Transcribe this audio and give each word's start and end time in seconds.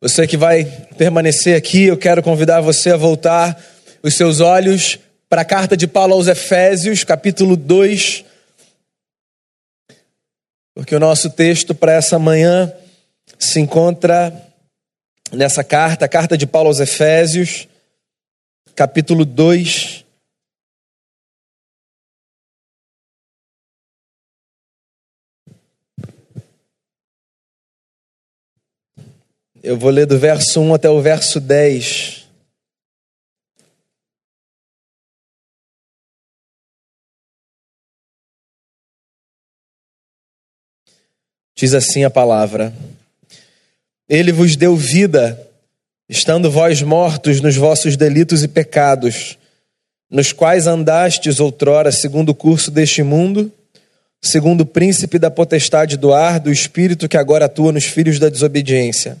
Você 0.00 0.28
que 0.28 0.36
vai 0.36 0.64
permanecer 0.96 1.56
aqui, 1.56 1.86
eu 1.86 1.98
quero 1.98 2.22
convidar 2.22 2.60
você 2.60 2.90
a 2.92 2.96
voltar 2.96 3.60
os 4.00 4.14
seus 4.14 4.38
olhos 4.38 4.96
para 5.28 5.42
a 5.42 5.44
carta 5.44 5.76
de 5.76 5.88
Paulo 5.88 6.14
aos 6.14 6.28
Efésios, 6.28 7.02
capítulo 7.02 7.56
2. 7.56 8.24
Porque 10.72 10.94
o 10.94 11.00
nosso 11.00 11.30
texto 11.30 11.74
para 11.74 11.94
essa 11.94 12.16
manhã 12.16 12.72
se 13.40 13.58
encontra 13.58 14.32
nessa 15.32 15.64
carta, 15.64 16.04
a 16.04 16.08
carta 16.08 16.38
de 16.38 16.46
Paulo 16.46 16.68
aos 16.68 16.78
Efésios, 16.78 17.66
capítulo 18.76 19.24
2. 19.24 20.04
Eu 29.60 29.76
vou 29.76 29.90
ler 29.90 30.06
do 30.06 30.16
verso 30.16 30.60
1 30.60 30.74
até 30.74 30.88
o 30.88 31.02
verso 31.02 31.40
10. 31.40 32.28
Diz 41.56 41.74
assim 41.74 42.04
a 42.04 42.10
palavra: 42.10 42.72
Ele 44.08 44.30
vos 44.30 44.54
deu 44.54 44.76
vida, 44.76 45.44
estando 46.08 46.52
vós 46.52 46.80
mortos 46.80 47.40
nos 47.40 47.56
vossos 47.56 47.96
delitos 47.96 48.44
e 48.44 48.48
pecados, 48.48 49.36
nos 50.08 50.32
quais 50.32 50.68
andastes 50.68 51.40
outrora 51.40 51.90
segundo 51.90 52.28
o 52.28 52.34
curso 52.34 52.70
deste 52.70 53.02
mundo, 53.02 53.52
segundo 54.22 54.60
o 54.60 54.66
príncipe 54.66 55.18
da 55.18 55.32
potestade 55.32 55.96
do 55.96 56.14
ar, 56.14 56.38
do 56.38 56.52
espírito 56.52 57.08
que 57.08 57.16
agora 57.16 57.46
atua 57.46 57.72
nos 57.72 57.86
filhos 57.86 58.20
da 58.20 58.28
desobediência 58.28 59.20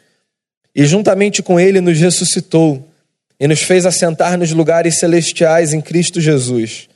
e 0.75 0.85
juntamente 0.85 1.41
com 1.41 1.59
ele 1.59 1.81
nos 1.81 1.99
ressuscitou 1.99 2.87
e 3.39 3.47
nos 3.47 3.61
fez 3.61 3.85
assentar 3.85 4.37
nos 4.37 4.51
lugares 4.51 4.99
celestiais 4.99 5.73
em 5.73 5.81
Cristo 5.81 6.21
Jesus, 6.21 6.87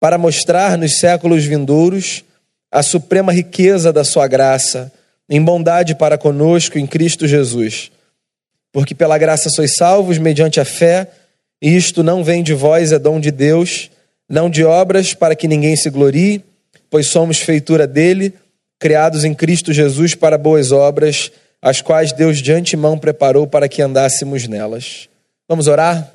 para 0.00 0.16
mostrar 0.16 0.78
nos 0.78 0.98
séculos 0.98 1.44
vindouros 1.44 2.24
a 2.70 2.82
suprema 2.82 3.32
riqueza 3.32 3.92
da 3.92 4.04
sua 4.04 4.26
graça, 4.26 4.92
em 5.28 5.42
bondade 5.42 5.94
para 5.94 6.18
conosco 6.18 6.78
em 6.78 6.86
Cristo 6.86 7.26
Jesus. 7.26 7.90
Porque 8.72 8.94
pela 8.94 9.18
graça 9.18 9.48
sois 9.50 9.74
salvos 9.76 10.18
mediante 10.18 10.60
a 10.60 10.64
fé, 10.64 11.08
e 11.60 11.74
isto 11.76 12.02
não 12.02 12.22
vem 12.22 12.42
de 12.42 12.54
vós, 12.54 12.92
é 12.92 12.98
dom 12.98 13.18
de 13.18 13.30
Deus, 13.30 13.90
não 14.28 14.50
de 14.50 14.64
obras 14.64 15.14
para 15.14 15.36
que 15.36 15.48
ninguém 15.48 15.76
se 15.76 15.88
glorie, 15.90 16.44
pois 16.90 17.06
somos 17.06 17.38
feitura 17.38 17.86
dele, 17.86 18.34
criados 18.78 19.24
em 19.24 19.34
Cristo 19.34 19.72
Jesus 19.72 20.14
para 20.14 20.36
boas 20.36 20.72
obras, 20.72 21.30
as 21.66 21.82
quais 21.82 22.12
Deus 22.12 22.38
de 22.38 22.52
antemão 22.52 22.96
preparou 22.96 23.44
para 23.44 23.68
que 23.68 23.82
andássemos 23.82 24.46
nelas. 24.46 25.08
Vamos 25.48 25.66
orar? 25.66 26.12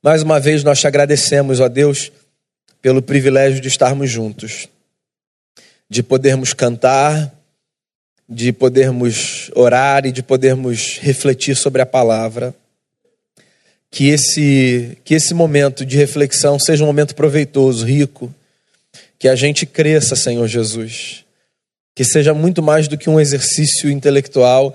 Mais 0.00 0.22
uma 0.22 0.38
vez 0.38 0.62
nós 0.62 0.78
te 0.78 0.86
agradecemos, 0.86 1.58
ó 1.58 1.68
Deus, 1.68 2.12
pelo 2.80 3.02
privilégio 3.02 3.60
de 3.60 3.66
estarmos 3.66 4.08
juntos, 4.08 4.68
de 5.88 6.04
podermos 6.04 6.54
cantar, 6.54 7.34
de 8.28 8.52
podermos 8.52 9.50
orar 9.56 10.06
e 10.06 10.12
de 10.12 10.22
podermos 10.22 10.98
refletir 10.98 11.56
sobre 11.56 11.82
a 11.82 11.86
palavra. 11.86 12.54
Que 13.90 14.10
esse, 14.10 14.96
que 15.02 15.14
esse 15.14 15.34
momento 15.34 15.84
de 15.84 15.96
reflexão 15.96 16.60
seja 16.60 16.84
um 16.84 16.86
momento 16.86 17.16
proveitoso, 17.16 17.84
rico, 17.84 18.32
que 19.20 19.28
a 19.28 19.36
gente 19.36 19.66
cresça, 19.66 20.16
Senhor 20.16 20.48
Jesus. 20.48 21.26
Que 21.94 22.04
seja 22.04 22.32
muito 22.32 22.62
mais 22.62 22.88
do 22.88 22.96
que 22.96 23.10
um 23.10 23.20
exercício 23.20 23.90
intelectual, 23.90 24.74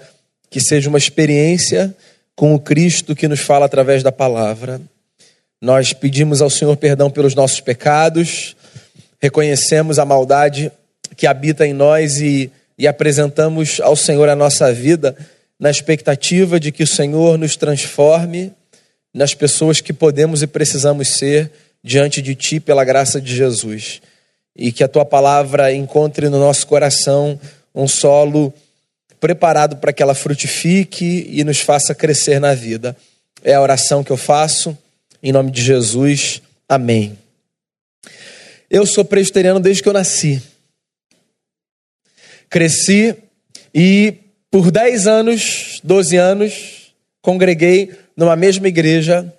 que 0.52 0.62
seja 0.62 0.88
uma 0.88 1.00
experiência 1.00 1.96
com 2.36 2.54
o 2.54 2.60
Cristo 2.60 3.16
que 3.16 3.28
nos 3.28 3.40
fala 3.40 3.66
através 3.66 4.04
da 4.04 4.12
palavra. 4.12 4.80
Nós 5.60 5.94
pedimos 5.94 6.44
ao 6.44 6.50
Senhor 6.50 6.78
perdão 6.78 7.10
pelos 7.10 7.34
nossos 7.34 7.60
pecados, 7.60 8.56
reconhecemos 9.20 9.98
a 9.98 10.06
maldade 10.06 10.72
que 11.18 11.26
habita 11.26 11.66
em 11.66 11.74
nós 11.74 12.20
e, 12.20 12.52
e 12.78 12.88
apresentamos 12.88 13.80
ao 13.82 13.96
Senhor 13.96 14.30
a 14.30 14.36
nossa 14.36 14.72
vida 14.72 15.16
na 15.60 15.72
expectativa 15.72 16.60
de 16.60 16.72
que 16.72 16.84
o 16.84 16.88
Senhor 16.88 17.36
nos 17.38 17.56
transforme 17.56 18.52
nas 19.12 19.34
pessoas 19.34 19.82
que 19.82 19.94
podemos 19.94 20.44
e 20.44 20.48
precisamos 20.48 21.08
ser 21.08 21.50
diante 21.84 22.22
de 22.22 22.36
Ti 22.36 22.60
pela 22.60 22.84
graça 22.84 23.20
de 23.20 23.36
Jesus 23.36 24.02
e 24.56 24.72
que 24.72 24.84
a 24.84 24.88
tua 24.88 25.06
palavra 25.06 25.74
encontre 25.74 26.30
no 26.30 26.40
nosso 26.40 26.66
coração 26.66 27.40
um 27.74 27.88
solo 27.88 28.54
preparado 29.20 29.78
para 29.78 29.92
que 29.92 30.02
ela 30.02 30.16
frutifique 30.16 31.28
e 31.30 31.44
nos 31.44 31.60
faça 31.60 31.94
crescer 31.94 32.40
na 32.40 32.54
vida. 32.54 32.96
É 33.44 33.54
a 33.54 33.62
oração 33.62 34.04
que 34.04 34.12
eu 34.12 34.18
faço, 34.18 34.78
em 35.22 35.32
nome 35.32 35.52
de 35.52 35.62
Jesus. 35.62 36.42
Amém. 36.70 37.18
Eu 38.70 38.86
sou 38.86 39.04
presbiteriano 39.04 39.60
desde 39.60 39.84
que 39.84 39.90
eu 39.90 39.94
nasci. 39.94 40.42
Cresci 42.50 43.16
e 43.74 44.14
por 44.50 44.72
10 44.72 45.08
anos, 45.08 45.82
12 45.84 46.16
anos, 46.16 46.94
congreguei 47.22 47.92
numa 48.16 48.36
mesma 48.36 48.68
igreja, 48.68 49.32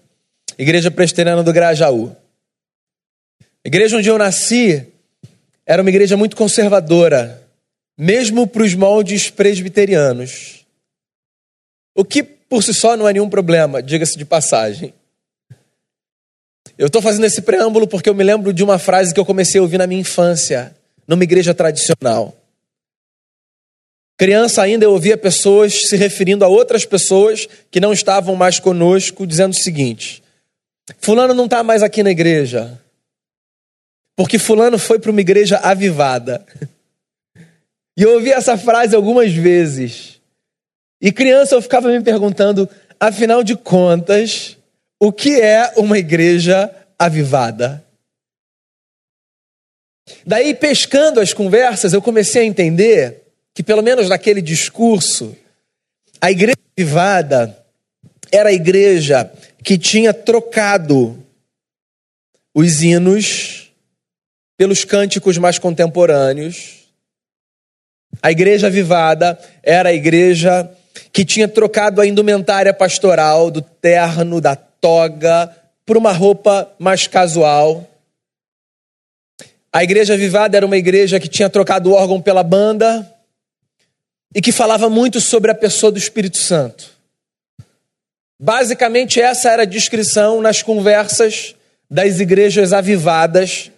Igreja 0.59 0.91
Presbiteriana 0.91 1.43
do 1.43 1.53
Grajaú. 1.53 2.15
igreja 3.65 3.97
onde 3.97 4.09
eu 4.09 4.19
nasci 4.19 4.87
era 5.67 5.83
uma 5.83 5.91
igreja 5.91 6.17
muito 6.17 6.37
conservadora, 6.37 7.43
mesmo 7.99 8.47
para 8.47 8.63
os 8.63 8.75
moldes 8.75 9.29
presbiterianos. 9.29 10.65
O 11.95 12.05
que 12.05 12.23
por 12.23 12.63
si 12.63 12.73
só 12.73 12.97
não 12.97 13.09
é 13.09 13.13
nenhum 13.13 13.29
problema, 13.29 13.83
diga-se 13.83 14.17
de 14.17 14.25
passagem. 14.25 14.95
Eu 16.79 16.87
estou 16.87 17.03
fazendo 17.03 17.25
esse 17.25 17.43
preâmbulo 17.43 17.89
porque 17.89 18.09
eu 18.09 18.15
me 18.15 18.23
lembro 18.23 18.53
de 18.53 18.63
uma 18.63 18.79
frase 18.79 19.13
que 19.13 19.19
eu 19.19 19.25
comecei 19.25 19.59
a 19.59 19.63
ouvir 19.63 19.79
na 19.79 19.87
minha 19.87 20.01
infância, 20.01 20.77
numa 21.09 21.25
igreja 21.25 21.55
tradicional. 21.55 22.37
Criança 24.19 24.63
ainda 24.63 24.85
eu 24.85 24.93
ouvia 24.93 25.17
pessoas 25.17 25.89
se 25.89 25.97
referindo 25.97 26.45
a 26.45 26.49
outras 26.49 26.85
pessoas 26.85 27.49
que 27.71 27.81
não 27.81 27.93
estavam 27.93 28.35
mais 28.37 28.61
conosco, 28.61 29.27
dizendo 29.27 29.53
o 29.53 29.57
seguinte: 29.57 30.23
Fulano 31.01 31.35
não 31.35 31.47
está 31.47 31.63
mais 31.63 31.83
aqui 31.83 32.03
na 32.03 32.11
igreja. 32.11 32.81
Porque 34.17 34.39
Fulano 34.39 34.79
foi 34.79 34.99
para 34.99 35.11
uma 35.11 35.21
igreja 35.21 35.59
avivada. 35.59 36.45
E 37.97 38.03
eu 38.03 38.15
ouvi 38.15 38.33
essa 38.33 38.57
frase 38.57 38.97
algumas 38.97 39.33
vezes. 39.33 40.21
E 41.01 41.13
criança 41.13 41.55
eu 41.55 41.63
ficava 41.63 41.89
me 41.89 42.03
perguntando, 42.03 42.69
afinal 42.99 43.45
de 43.45 43.55
contas, 43.55 44.57
o 44.99 45.13
que 45.13 45.41
é 45.41 45.73
uma 45.77 45.99
igreja 45.99 46.75
avivada? 46.99 47.85
Daí, 50.27 50.55
pescando 50.55 51.21
as 51.21 51.33
conversas, 51.33 51.93
eu 51.93 52.01
comecei 52.01 52.43
a 52.43 52.47
entender 52.47 53.23
que, 53.53 53.63
pelo 53.63 53.83
menos 53.83 54.09
naquele 54.09 54.41
discurso, 54.41 55.37
a 56.21 56.31
igreja 56.31 56.57
avivada 56.79 57.65
era 58.33 58.49
a 58.51 58.53
igreja 58.53 59.31
que 59.63 59.77
tinha 59.77 60.15
trocado 60.15 61.23
os 62.55 62.83
hinos 62.83 63.56
pelos 64.57 64.85
cânticos 64.85 65.39
mais 65.39 65.59
contemporâneos. 65.59 66.87
A 68.23 68.31
igreja 68.31 68.69
avivada 68.69 69.39
era 69.63 69.91
a 69.91 69.93
igreja 69.93 70.71
que 71.13 71.25
tinha 71.25 71.47
trocado 71.47 72.01
a 72.01 72.07
indumentária 72.07 72.73
pastoral 72.73 73.51
do 73.51 73.61
terno, 73.61 74.41
da 74.41 74.57
toga, 74.57 75.55
por 75.85 75.97
uma 75.97 76.13
roupa 76.13 76.71
mais 76.79 77.07
casual. 77.07 77.89
A 79.73 79.85
igreja 79.85 80.15
avivada 80.15 80.57
era 80.57 80.65
uma 80.65 80.77
igreja 80.77 81.21
que 81.21 81.29
tinha 81.29 81.51
trocado 81.51 81.91
o 81.91 81.93
órgão 81.93 82.21
pela 82.21 82.43
banda 82.43 83.13
e 84.35 84.41
que 84.41 84.53
falava 84.53 84.89
muito 84.89 85.21
sobre 85.21 85.51
a 85.51 85.55
pessoa 85.55 85.93
do 85.93 85.99
Espírito 85.99 86.39
Santo. 86.39 86.91
Basicamente, 88.41 89.21
essa 89.21 89.51
era 89.51 89.63
a 89.63 89.67
descrição 89.67 90.41
nas 90.41 90.63
conversas 90.63 91.55
das 91.91 92.21
igrejas 92.21 92.73
avivadas 92.73 93.71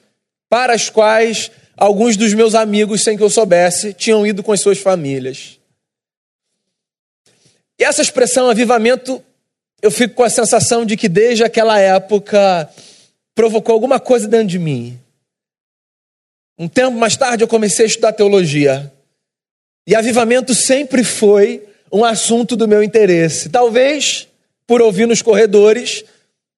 para 0.48 0.72
as 0.74 0.88
quais 0.88 1.50
alguns 1.76 2.16
dos 2.16 2.34
meus 2.34 2.54
amigos, 2.54 3.04
sem 3.04 3.16
que 3.16 3.22
eu 3.22 3.30
soubesse, 3.30 3.92
tinham 3.92 4.26
ido 4.26 4.42
com 4.42 4.52
as 4.52 4.60
suas 4.60 4.78
famílias. 4.78 5.58
E 7.78 7.84
essa 7.84 8.02
expressão 8.02 8.50
avivamento, 8.50 9.22
eu 9.80 9.90
fico 9.90 10.14
com 10.14 10.24
a 10.24 10.30
sensação 10.30 10.84
de 10.84 10.96
que 10.96 11.08
desde 11.08 11.44
aquela 11.44 11.78
época 11.78 12.68
provocou 13.34 13.72
alguma 13.72 14.00
coisa 14.00 14.26
dentro 14.26 14.48
de 14.48 14.58
mim. 14.58 14.98
Um 16.58 16.66
tempo 16.66 16.96
mais 16.96 17.16
tarde 17.16 17.44
eu 17.44 17.48
comecei 17.48 17.84
a 17.84 17.88
estudar 17.88 18.12
teologia. 18.12 18.92
E 19.86 19.94
avivamento 19.94 20.54
sempre 20.54 21.04
foi 21.04 21.62
um 21.92 22.04
assunto 22.04 22.56
do 22.56 22.66
meu 22.66 22.82
interesse. 22.82 23.48
Talvez 23.48 24.26
por 24.66 24.82
ouvir 24.82 25.06
nos 25.06 25.22
corredores 25.22 26.04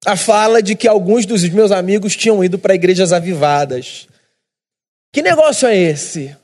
a 0.04 0.16
fala 0.16 0.62
de 0.62 0.74
que 0.74 0.88
alguns 0.88 1.26
dos 1.26 1.46
meus 1.48 1.70
amigos 1.70 2.16
tinham 2.16 2.42
ido 2.42 2.58
para 2.58 2.74
igrejas 2.74 3.12
avivadas. 3.12 4.08
Que 5.12 5.22
negócio 5.22 5.68
é 5.68 5.76
esse? 5.76 6.34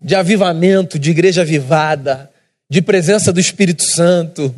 De 0.00 0.14
avivamento, 0.14 0.98
de 0.98 1.10
igreja 1.10 1.42
avivada, 1.42 2.30
de 2.68 2.82
presença 2.82 3.32
do 3.32 3.40
Espírito 3.40 3.82
Santo. 3.82 4.54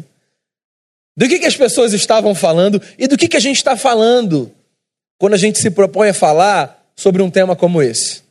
Do 1.16 1.28
que, 1.28 1.38
que 1.38 1.46
as 1.46 1.56
pessoas 1.56 1.92
estavam 1.92 2.34
falando 2.34 2.80
e 2.98 3.06
do 3.06 3.16
que, 3.16 3.28
que 3.28 3.36
a 3.36 3.40
gente 3.40 3.56
está 3.56 3.76
falando 3.76 4.52
quando 5.18 5.34
a 5.34 5.38
gente 5.38 5.58
se 5.58 5.70
propõe 5.70 6.08
a 6.08 6.14
falar 6.14 6.84
sobre 6.96 7.22
um 7.22 7.30
tema 7.30 7.54
como 7.54 7.82
esse. 7.82 8.22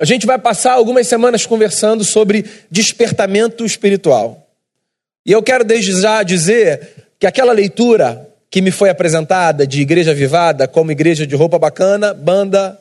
A 0.00 0.04
gente 0.04 0.26
vai 0.26 0.38
passar 0.38 0.72
algumas 0.72 1.06
semanas 1.06 1.46
conversando 1.46 2.04
sobre 2.04 2.44
despertamento 2.70 3.64
espiritual. 3.64 4.48
E 5.24 5.30
eu 5.30 5.42
quero 5.42 5.64
desde 5.64 6.00
já 6.00 6.22
dizer 6.22 7.06
que 7.18 7.26
aquela 7.26 7.52
leitura 7.52 8.31
que 8.52 8.60
me 8.60 8.70
foi 8.70 8.90
apresentada 8.90 9.66
de 9.66 9.80
igreja 9.80 10.10
avivada, 10.10 10.68
como 10.68 10.92
igreja 10.92 11.26
de 11.26 11.34
roupa 11.34 11.58
bacana, 11.58 12.12
banda, 12.12 12.78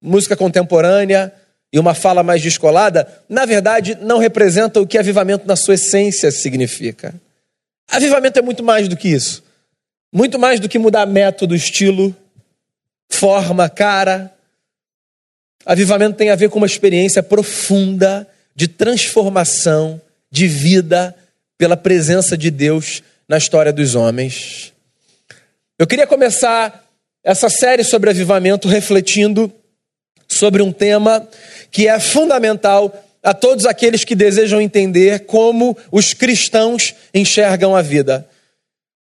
música 0.00 0.34
contemporânea 0.34 1.30
e 1.70 1.78
uma 1.78 1.92
fala 1.92 2.22
mais 2.22 2.40
descolada, 2.40 3.06
na 3.28 3.44
verdade 3.44 3.98
não 4.00 4.16
representa 4.16 4.80
o 4.80 4.86
que 4.86 4.96
avivamento 4.96 5.46
na 5.46 5.56
sua 5.56 5.74
essência 5.74 6.30
significa. 6.30 7.12
Avivamento 7.86 8.38
é 8.38 8.42
muito 8.42 8.64
mais 8.64 8.88
do 8.88 8.96
que 8.96 9.08
isso. 9.08 9.44
Muito 10.10 10.38
mais 10.38 10.58
do 10.58 10.70
que 10.70 10.78
mudar 10.78 11.04
método, 11.04 11.54
estilo, 11.54 12.16
forma, 13.10 13.68
cara. 13.68 14.32
Avivamento 15.66 16.16
tem 16.16 16.30
a 16.30 16.34
ver 16.34 16.48
com 16.48 16.56
uma 16.56 16.66
experiência 16.66 17.22
profunda 17.22 18.26
de 18.56 18.66
transformação 18.66 20.00
de 20.30 20.48
vida 20.48 21.14
pela 21.58 21.76
presença 21.76 22.38
de 22.38 22.50
Deus 22.50 23.02
na 23.28 23.36
história 23.36 23.70
dos 23.70 23.94
homens. 23.94 24.72
Eu 25.80 25.86
queria 25.86 26.06
começar 26.06 26.84
essa 27.24 27.48
série 27.48 27.82
sobre 27.82 28.10
avivamento 28.10 28.68
refletindo 28.68 29.50
sobre 30.28 30.60
um 30.60 30.70
tema 30.70 31.26
que 31.70 31.88
é 31.88 31.98
fundamental 31.98 32.94
a 33.22 33.32
todos 33.32 33.64
aqueles 33.64 34.04
que 34.04 34.14
desejam 34.14 34.60
entender 34.60 35.20
como 35.20 35.74
os 35.90 36.12
cristãos 36.12 36.94
enxergam 37.14 37.74
a 37.74 37.80
vida. 37.80 38.28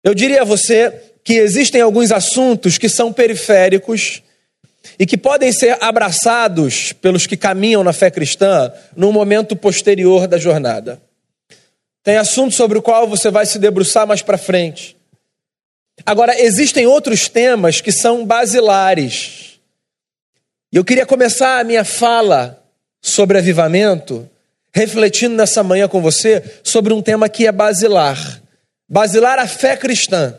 Eu 0.02 0.14
diria 0.14 0.44
a 0.44 0.46
você 0.46 0.94
que 1.22 1.34
existem 1.34 1.82
alguns 1.82 2.14
assuntos 2.14 2.78
que 2.78 2.88
são 2.88 3.12
periféricos 3.12 4.24
e 4.98 5.06
que 5.06 5.18
podem 5.18 5.52
ser 5.52 5.78
abraçados 5.84 6.94
pelos 6.94 7.28
que 7.28 7.36
caminham 7.36 7.84
na 7.84 7.92
fé 7.92 8.10
cristã 8.10 8.72
num 8.96 9.12
momento 9.12 9.54
posterior 9.54 10.30
da 10.30 10.38
jornada. 10.38 11.02
Tem 12.06 12.16
assunto 12.16 12.56
sobre 12.56 12.78
o 12.78 12.82
qual 12.82 13.06
você 13.06 13.30
vai 13.30 13.46
se 13.46 13.60
debruçar 13.60 14.08
mais 14.08 14.22
para 14.22 14.38
frente. 14.38 14.98
Agora, 16.06 16.40
existem 16.40 16.88
outros 16.88 17.28
temas 17.28 17.82
que 17.82 17.92
são 17.92 18.26
basilares. 18.26 19.60
E 20.72 20.78
eu 20.78 20.86
queria 20.86 21.06
começar 21.06 21.60
a 21.60 21.64
minha 21.64 21.84
fala 21.84 22.64
sobre 23.02 23.38
avivamento 23.38 24.30
refletindo 24.74 25.36
nessa 25.36 25.64
manhã 25.64 25.88
com 25.88 26.02
você 26.02 26.60
sobre 26.64 26.94
um 26.94 27.02
tema 27.02 27.28
que 27.28 27.48
é 27.48 27.52
basilar. 27.52 28.42
Basilar 28.88 29.40
a 29.40 29.48
fé 29.48 29.76
cristã. 29.76 30.36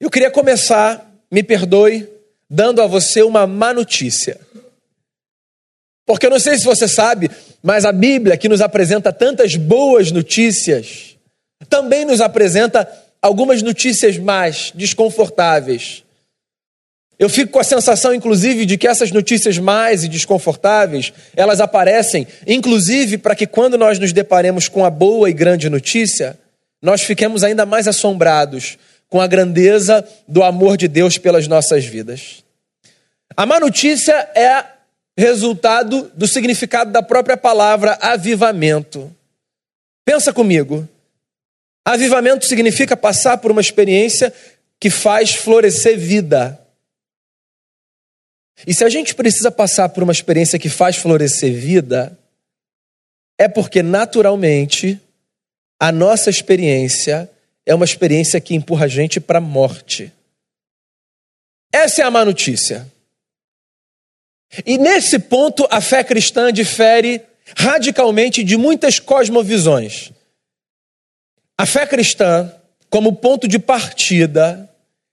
Eu 0.00 0.10
queria 0.10 0.30
começar, 0.30 1.10
me 1.30 1.42
perdoe, 1.42 2.08
dando 2.48 2.82
a 2.82 2.86
você 2.86 3.22
uma 3.22 3.46
má 3.46 3.72
notícia. 3.72 4.38
Porque 6.06 6.26
eu 6.26 6.30
não 6.30 6.40
sei 6.40 6.58
se 6.58 6.64
você 6.64 6.88
sabe, 6.88 7.30
mas 7.62 7.84
a 7.84 7.92
Bíblia, 7.92 8.36
que 8.36 8.48
nos 8.48 8.60
apresenta 8.60 9.12
tantas 9.12 9.54
boas 9.54 10.10
notícias, 10.10 11.16
também 11.68 12.04
nos 12.04 12.20
apresenta 12.20 12.88
algumas 13.22 13.62
notícias 13.62 14.16
mais 14.16 14.72
desconfortáveis. 14.74 16.02
Eu 17.18 17.28
fico 17.28 17.52
com 17.52 17.58
a 17.58 17.64
sensação, 17.64 18.14
inclusive, 18.14 18.64
de 18.64 18.78
que 18.78 18.88
essas 18.88 19.10
notícias 19.10 19.58
mais 19.58 20.04
e 20.04 20.08
desconfortáveis, 20.08 21.12
elas 21.36 21.60
aparecem, 21.60 22.26
inclusive, 22.46 23.18
para 23.18 23.34
que 23.34 23.46
quando 23.46 23.76
nós 23.76 23.98
nos 23.98 24.12
deparemos 24.12 24.68
com 24.68 24.86
a 24.86 24.90
boa 24.90 25.28
e 25.28 25.34
grande 25.34 25.68
notícia, 25.68 26.38
nós 26.80 27.02
fiquemos 27.02 27.44
ainda 27.44 27.66
mais 27.66 27.86
assombrados 27.86 28.78
com 29.06 29.20
a 29.20 29.26
grandeza 29.26 30.02
do 30.26 30.42
amor 30.42 30.78
de 30.78 30.88
Deus 30.88 31.18
pelas 31.18 31.46
nossas 31.46 31.84
vidas. 31.84 32.42
A 33.36 33.44
má 33.44 33.60
notícia 33.60 34.14
é 34.34 34.64
resultado 35.18 36.10
do 36.14 36.26
significado 36.26 36.90
da 36.90 37.02
própria 37.02 37.36
palavra 37.36 37.98
avivamento. 38.00 39.14
Pensa 40.06 40.32
comigo. 40.32 40.88
Avivamento 41.92 42.46
significa 42.46 42.96
passar 42.96 43.38
por 43.38 43.50
uma 43.50 43.60
experiência 43.60 44.32
que 44.78 44.88
faz 44.88 45.34
florescer 45.34 45.98
vida. 45.98 46.58
E 48.66 48.74
se 48.74 48.84
a 48.84 48.88
gente 48.88 49.14
precisa 49.14 49.50
passar 49.50 49.88
por 49.88 50.02
uma 50.02 50.12
experiência 50.12 50.58
que 50.58 50.68
faz 50.68 50.96
florescer 50.96 51.52
vida, 51.52 52.18
é 53.38 53.48
porque 53.48 53.82
naturalmente 53.82 55.00
a 55.78 55.90
nossa 55.90 56.30
experiência 56.30 57.30
é 57.64 57.74
uma 57.74 57.84
experiência 57.84 58.40
que 58.40 58.54
empurra 58.54 58.84
a 58.84 58.88
gente 58.88 59.18
para 59.18 59.38
a 59.38 59.42
morte. 59.42 60.12
Essa 61.72 62.02
é 62.02 62.04
a 62.04 62.10
má 62.10 62.24
notícia. 62.24 62.86
E 64.66 64.76
nesse 64.76 65.18
ponto 65.18 65.66
a 65.70 65.80
fé 65.80 66.04
cristã 66.04 66.52
difere 66.52 67.22
radicalmente 67.56 68.44
de 68.44 68.56
muitas 68.56 68.98
cosmovisões. 68.98 70.12
A 71.60 71.66
fé 71.66 71.86
cristã, 71.86 72.50
como 72.88 73.16
ponto 73.16 73.46
de 73.46 73.58
partida, 73.58 74.66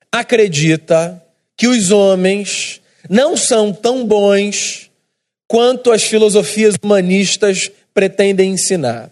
acredita 0.09 1.21
que 1.57 1.67
os 1.67 1.91
homens 1.91 2.79
não 3.09 3.35
são 3.35 3.73
tão 3.73 4.07
bons 4.07 4.89
quanto 5.45 5.91
as 5.91 6.03
filosofias 6.03 6.75
humanistas 6.81 7.69
pretendem 7.93 8.51
ensinar. 8.51 9.11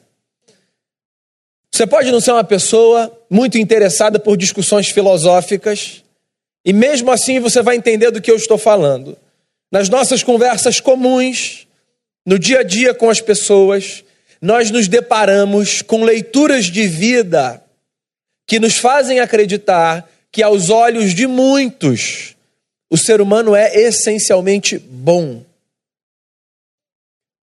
Você 1.69 1.85
pode 1.85 2.09
não 2.09 2.21
ser 2.21 2.31
uma 2.31 2.43
pessoa 2.45 3.11
muito 3.29 3.57
interessada 3.57 4.17
por 4.17 4.37
discussões 4.37 4.87
filosóficas, 4.87 6.05
e 6.63 6.71
mesmo 6.71 7.11
assim 7.11 7.41
você 7.41 7.61
vai 7.61 7.75
entender 7.75 8.11
do 8.11 8.21
que 8.21 8.31
eu 8.31 8.37
estou 8.37 8.57
falando. 8.57 9.17
Nas 9.69 9.89
nossas 9.89 10.23
conversas 10.23 10.79
comuns, 10.79 11.67
no 12.25 12.39
dia 12.39 12.59
a 12.59 12.63
dia 12.63 12.93
com 12.93 13.09
as 13.09 13.19
pessoas, 13.19 14.04
nós 14.45 14.69
nos 14.69 14.87
deparamos 14.87 15.81
com 15.81 16.03
leituras 16.03 16.65
de 16.65 16.87
vida 16.87 17.63
que 18.45 18.59
nos 18.59 18.77
fazem 18.77 19.19
acreditar 19.19 20.07
que, 20.31 20.43
aos 20.43 20.69
olhos 20.69 21.15
de 21.15 21.25
muitos, 21.25 22.35
o 22.87 22.95
ser 22.95 23.21
humano 23.21 23.55
é 23.55 23.75
essencialmente 23.75 24.77
bom. 24.77 25.43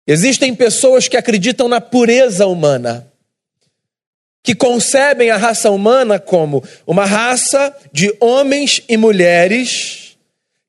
Existem 0.06 0.54
pessoas 0.54 1.06
que 1.06 1.18
acreditam 1.18 1.68
na 1.68 1.82
pureza 1.82 2.46
humana, 2.46 3.06
que 4.42 4.54
concebem 4.54 5.28
a 5.28 5.36
raça 5.36 5.70
humana 5.70 6.18
como 6.18 6.64
uma 6.86 7.04
raça 7.04 7.76
de 7.92 8.16
homens 8.18 8.80
e 8.88 8.96
mulheres 8.96 10.16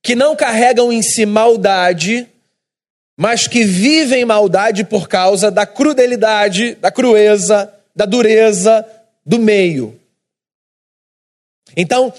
que 0.04 0.14
não 0.14 0.36
carregam 0.36 0.92
em 0.92 1.02
si 1.02 1.26
maldade, 1.26 2.28
mas 3.18 3.48
que 3.48 3.64
vivem 3.64 4.24
maldade 4.24 4.84
por 4.84 5.10
causa 5.10 5.50
da 5.50 5.66
crudelidade, 5.66 6.76
da 6.76 6.92
crueza, 6.92 7.74
da 7.96 8.06
dureza 8.06 8.86
do 9.26 9.40
meio. 9.40 10.00
Então, 11.76 12.14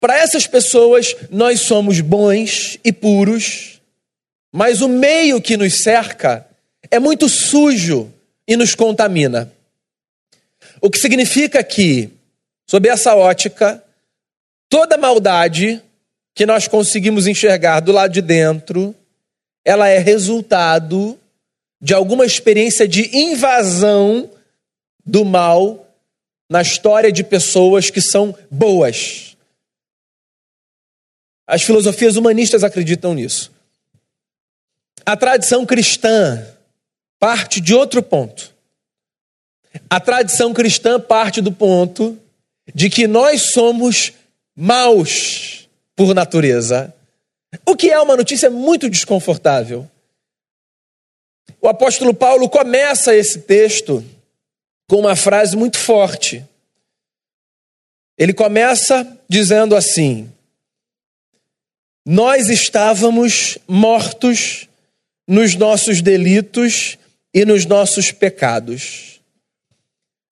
para 0.00 0.18
essas 0.18 0.48
pessoas, 0.48 1.14
nós 1.30 1.60
somos 1.60 2.00
bons 2.00 2.76
e 2.84 2.92
puros, 2.92 3.80
mas 4.52 4.80
o 4.80 4.88
meio 4.88 5.40
que 5.40 5.56
nos 5.56 5.82
cerca 5.82 6.44
é 6.90 6.98
muito 6.98 7.28
sujo 7.28 8.12
e 8.46 8.56
nos 8.56 8.74
contamina. 8.74 9.52
O 10.80 10.90
que 10.90 10.98
significa 10.98 11.62
que, 11.62 12.10
sob 12.68 12.88
essa 12.88 13.14
ótica, 13.14 13.82
toda 14.68 14.96
maldade 14.96 15.80
que 16.34 16.46
nós 16.46 16.66
conseguimos 16.66 17.26
enxergar 17.26 17.80
do 17.80 17.92
lado 17.92 18.12
de 18.12 18.22
dentro 18.22 18.94
ela 19.68 19.86
é 19.86 19.98
resultado 19.98 21.20
de 21.78 21.92
alguma 21.92 22.24
experiência 22.24 22.88
de 22.88 23.14
invasão 23.14 24.30
do 25.04 25.26
mal 25.26 25.86
na 26.48 26.62
história 26.62 27.12
de 27.12 27.22
pessoas 27.22 27.90
que 27.90 28.00
são 28.00 28.34
boas. 28.50 29.36
As 31.46 31.62
filosofias 31.62 32.16
humanistas 32.16 32.64
acreditam 32.64 33.12
nisso. 33.12 33.52
A 35.04 35.14
tradição 35.18 35.66
cristã 35.66 36.46
parte 37.18 37.60
de 37.60 37.74
outro 37.74 38.02
ponto. 38.02 38.54
A 39.90 40.00
tradição 40.00 40.54
cristã 40.54 40.98
parte 40.98 41.42
do 41.42 41.52
ponto 41.52 42.18
de 42.74 42.88
que 42.88 43.06
nós 43.06 43.50
somos 43.52 44.14
maus 44.56 45.68
por 45.94 46.14
natureza. 46.14 46.94
O 47.66 47.76
que 47.76 47.90
é 47.90 48.00
uma 48.00 48.16
notícia 48.16 48.50
muito 48.50 48.88
desconfortável. 48.90 49.88
O 51.60 51.68
apóstolo 51.68 52.14
Paulo 52.14 52.48
começa 52.48 53.14
esse 53.14 53.40
texto 53.40 54.04
com 54.88 54.96
uma 54.96 55.16
frase 55.16 55.56
muito 55.56 55.78
forte. 55.78 56.44
Ele 58.16 58.32
começa 58.32 59.06
dizendo 59.28 59.74
assim: 59.74 60.32
Nós 62.06 62.48
estávamos 62.48 63.58
mortos 63.66 64.68
nos 65.26 65.54
nossos 65.54 66.00
delitos 66.02 66.98
e 67.34 67.44
nos 67.44 67.64
nossos 67.66 68.10
pecados. 68.10 69.20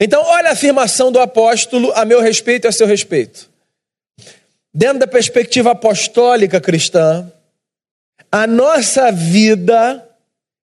Então, 0.00 0.22
olha 0.22 0.50
a 0.50 0.52
afirmação 0.52 1.10
do 1.10 1.18
apóstolo 1.18 1.90
a 1.92 2.04
meu 2.04 2.20
respeito 2.20 2.66
e 2.66 2.68
a 2.68 2.72
seu 2.72 2.86
respeito. 2.86 3.50
Dentro 4.76 4.98
da 4.98 5.06
perspectiva 5.06 5.70
apostólica 5.70 6.60
cristã, 6.60 7.32
a 8.30 8.46
nossa 8.46 9.10
vida 9.10 10.06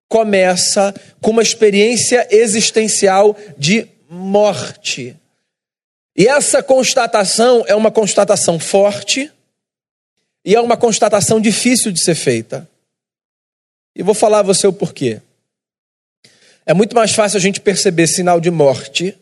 começa 0.07 0.93
com 1.19 1.31
uma 1.31 1.41
experiência 1.41 2.27
existencial 2.29 3.35
de 3.57 3.87
morte. 4.07 5.17
E 6.15 6.27
essa 6.27 6.61
constatação 6.61 7.63
é 7.65 7.73
uma 7.73 7.89
constatação 7.89 8.59
forte 8.59 9.31
e 10.45 10.53
é 10.53 10.61
uma 10.61 10.77
constatação 10.77 11.41
difícil 11.41 11.91
de 11.91 11.99
ser 11.99 12.13
feita. 12.13 12.69
E 13.95 14.03
vou 14.03 14.13
falar 14.13 14.41
a 14.41 14.43
você 14.43 14.67
o 14.67 14.73
porquê. 14.73 15.23
É 16.67 16.73
muito 16.75 16.95
mais 16.95 17.13
fácil 17.13 17.37
a 17.37 17.41
gente 17.41 17.59
perceber 17.59 18.05
sinal 18.05 18.39
de 18.39 18.51
morte 18.51 19.17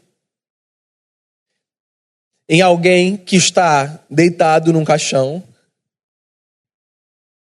em 2.51 2.59
alguém 2.59 3.15
que 3.15 3.37
está 3.37 4.03
deitado 4.09 4.73
num 4.73 4.83
caixão, 4.83 5.41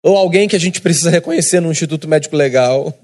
ou 0.04 0.16
alguém 0.16 0.46
que 0.48 0.54
a 0.54 0.58
gente 0.60 0.80
precisa 0.80 1.10
reconhecer 1.10 1.58
no 1.58 1.72
Instituto 1.72 2.06
Médico 2.06 2.36
Legal, 2.36 2.96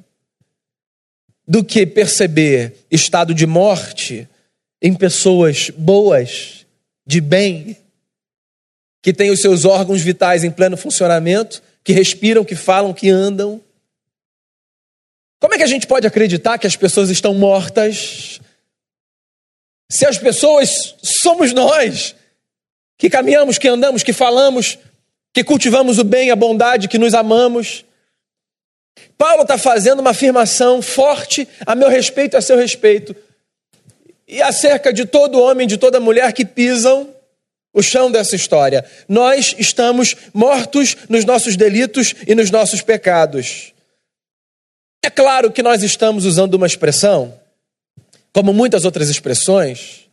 do 1.48 1.64
que 1.64 1.84
perceber 1.84 2.86
estado 2.92 3.34
de 3.34 3.44
morte 3.44 4.28
em 4.80 4.94
pessoas 4.94 5.70
boas, 5.70 6.64
de 7.04 7.20
bem, 7.20 7.76
que 9.02 9.12
têm 9.12 9.32
os 9.32 9.40
seus 9.40 9.64
órgãos 9.64 10.00
vitais 10.00 10.44
em 10.44 10.50
pleno 10.50 10.76
funcionamento, 10.76 11.60
que 11.82 11.92
respiram, 11.92 12.44
que 12.44 12.54
falam, 12.54 12.94
que 12.94 13.10
andam. 13.10 13.60
Como 15.40 15.54
é 15.54 15.56
que 15.56 15.64
a 15.64 15.68
gente 15.68 15.88
pode 15.88 16.06
acreditar 16.06 16.56
que 16.56 16.68
as 16.68 16.76
pessoas 16.76 17.10
estão 17.10 17.34
mortas 17.34 18.40
se 19.90 20.04
as 20.06 20.18
pessoas 20.18 20.96
somos 21.02 21.52
nós, 21.52 22.14
que 22.98 23.08
caminhamos, 23.08 23.58
que 23.58 23.68
andamos, 23.68 24.02
que 24.02 24.12
falamos, 24.12 24.78
que 25.32 25.44
cultivamos 25.44 25.98
o 25.98 26.04
bem, 26.04 26.30
a 26.30 26.36
bondade, 26.36 26.88
que 26.88 26.98
nos 26.98 27.14
amamos. 27.14 27.84
Paulo 29.18 29.42
está 29.42 29.58
fazendo 29.58 30.00
uma 30.00 30.10
afirmação 30.10 30.80
forte 30.80 31.46
a 31.64 31.74
meu 31.74 31.88
respeito 31.88 32.34
e 32.34 32.38
a 32.38 32.40
seu 32.40 32.56
respeito. 32.56 33.14
E 34.26 34.42
acerca 34.42 34.92
de 34.92 35.04
todo 35.04 35.40
homem, 35.40 35.68
de 35.68 35.76
toda 35.76 36.00
mulher 36.00 36.32
que 36.32 36.44
pisam 36.44 37.14
o 37.72 37.82
chão 37.82 38.10
dessa 38.10 38.34
história. 38.34 38.84
Nós 39.06 39.54
estamos 39.58 40.16
mortos 40.32 40.96
nos 41.08 41.24
nossos 41.24 41.56
delitos 41.56 42.14
e 42.26 42.34
nos 42.34 42.50
nossos 42.50 42.80
pecados. 42.80 43.72
É 45.04 45.10
claro 45.10 45.52
que 45.52 45.62
nós 45.62 45.82
estamos 45.82 46.24
usando 46.24 46.54
uma 46.54 46.66
expressão 46.66 47.38
como 48.36 48.52
muitas 48.52 48.84
outras 48.84 49.08
expressões, 49.08 50.10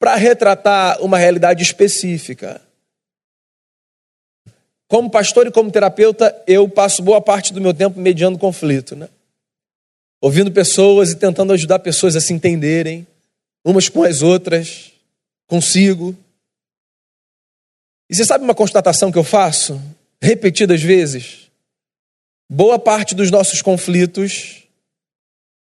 para 0.00 0.16
retratar 0.16 1.00
uma 1.00 1.16
realidade 1.16 1.62
específica. 1.62 2.60
Como 4.88 5.08
pastor 5.08 5.46
e 5.46 5.52
como 5.52 5.70
terapeuta, 5.70 6.42
eu 6.44 6.68
passo 6.68 7.04
boa 7.04 7.20
parte 7.20 7.52
do 7.52 7.60
meu 7.60 7.72
tempo 7.72 8.00
mediando 8.00 8.36
conflito, 8.36 8.96
né? 8.96 9.08
Ouvindo 10.20 10.50
pessoas 10.50 11.12
e 11.12 11.14
tentando 11.14 11.52
ajudar 11.52 11.78
pessoas 11.78 12.16
a 12.16 12.20
se 12.20 12.32
entenderem, 12.32 13.06
umas 13.64 13.88
com 13.88 14.02
as 14.02 14.22
outras, 14.22 14.90
consigo. 15.46 16.16
E 18.10 18.16
você 18.16 18.24
sabe 18.24 18.42
uma 18.42 18.56
constatação 18.56 19.12
que 19.12 19.18
eu 19.18 19.24
faço 19.24 19.80
repetidas 20.20 20.82
vezes? 20.82 21.48
Boa 22.50 22.76
parte 22.76 23.14
dos 23.14 23.30
nossos 23.30 23.62
conflitos 23.62 24.65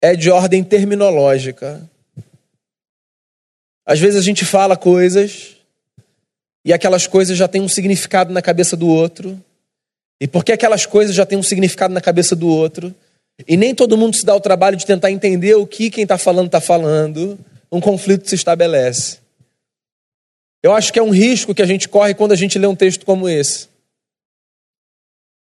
é 0.00 0.14
de 0.14 0.30
ordem 0.30 0.62
terminológica. 0.62 1.88
Às 3.86 3.98
vezes 3.98 4.18
a 4.18 4.22
gente 4.22 4.44
fala 4.44 4.76
coisas 4.76 5.56
e 6.64 6.72
aquelas 6.72 7.06
coisas 7.06 7.36
já 7.36 7.48
têm 7.48 7.60
um 7.60 7.68
significado 7.68 8.32
na 8.32 8.42
cabeça 8.42 8.76
do 8.76 8.86
outro. 8.86 9.42
E 10.20 10.26
porque 10.26 10.52
aquelas 10.52 10.84
coisas 10.84 11.14
já 11.14 11.24
têm 11.24 11.38
um 11.38 11.42
significado 11.42 11.94
na 11.94 12.00
cabeça 12.00 12.34
do 12.34 12.48
outro, 12.48 12.94
e 13.46 13.56
nem 13.56 13.74
todo 13.74 13.96
mundo 13.96 14.16
se 14.16 14.26
dá 14.26 14.34
o 14.34 14.40
trabalho 14.40 14.76
de 14.76 14.84
tentar 14.84 15.12
entender 15.12 15.54
o 15.54 15.66
que 15.66 15.90
quem 15.90 16.02
está 16.02 16.18
falando 16.18 16.46
está 16.46 16.60
falando, 16.60 17.38
um 17.70 17.80
conflito 17.80 18.28
se 18.28 18.34
estabelece. 18.34 19.18
Eu 20.60 20.74
acho 20.74 20.92
que 20.92 20.98
é 20.98 21.02
um 21.02 21.10
risco 21.10 21.54
que 21.54 21.62
a 21.62 21.66
gente 21.66 21.88
corre 21.88 22.14
quando 22.14 22.32
a 22.32 22.36
gente 22.36 22.58
lê 22.58 22.66
um 22.66 22.74
texto 22.74 23.06
como 23.06 23.28
esse. 23.28 23.68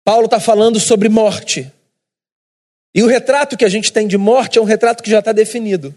Paulo 0.04 0.26
está 0.26 0.38
falando 0.38 0.78
sobre 0.78 1.08
morte. 1.08 1.72
E 2.98 3.02
o 3.04 3.06
retrato 3.06 3.56
que 3.56 3.64
a 3.64 3.68
gente 3.68 3.92
tem 3.92 4.08
de 4.08 4.18
morte 4.18 4.58
é 4.58 4.60
um 4.60 4.64
retrato 4.64 5.04
que 5.04 5.10
já 5.10 5.20
está 5.20 5.30
definido. 5.30 5.94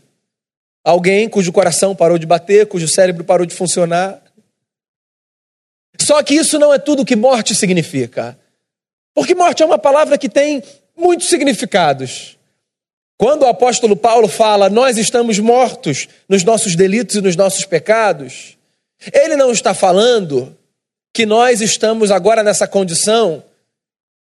Alguém 0.83 1.27
cujo 1.27 1.51
coração 1.51 1.95
parou 1.95 2.15
de 2.15 2.27
bater, 2.27 2.67
cujo 2.67 2.87
cérebro 2.87 3.23
parou 3.23 3.43
de 3.43 3.55
funcionar. 3.55 4.21
Só 5.99 6.21
que 6.21 6.35
isso 6.35 6.59
não 6.59 6.71
é 6.71 6.77
tudo 6.77 7.03
que 7.03 7.15
morte 7.15 7.55
significa. 7.55 8.37
Porque 9.15 9.33
morte 9.33 9.63
é 9.63 9.65
uma 9.65 9.79
palavra 9.79 10.15
que 10.15 10.29
tem 10.29 10.61
muitos 10.95 11.27
significados. 11.27 12.37
Quando 13.17 13.41
o 13.45 13.47
apóstolo 13.47 13.95
Paulo 13.95 14.27
fala, 14.27 14.69
nós 14.69 14.99
estamos 14.99 15.39
mortos 15.39 16.07
nos 16.29 16.43
nossos 16.43 16.75
delitos 16.75 17.15
e 17.15 17.21
nos 17.21 17.35
nossos 17.35 17.65
pecados, 17.65 18.59
ele 19.11 19.35
não 19.35 19.51
está 19.51 19.73
falando 19.73 20.55
que 21.11 21.25
nós 21.25 21.61
estamos 21.61 22.11
agora 22.11 22.43
nessa 22.43 22.67
condição 22.67 23.43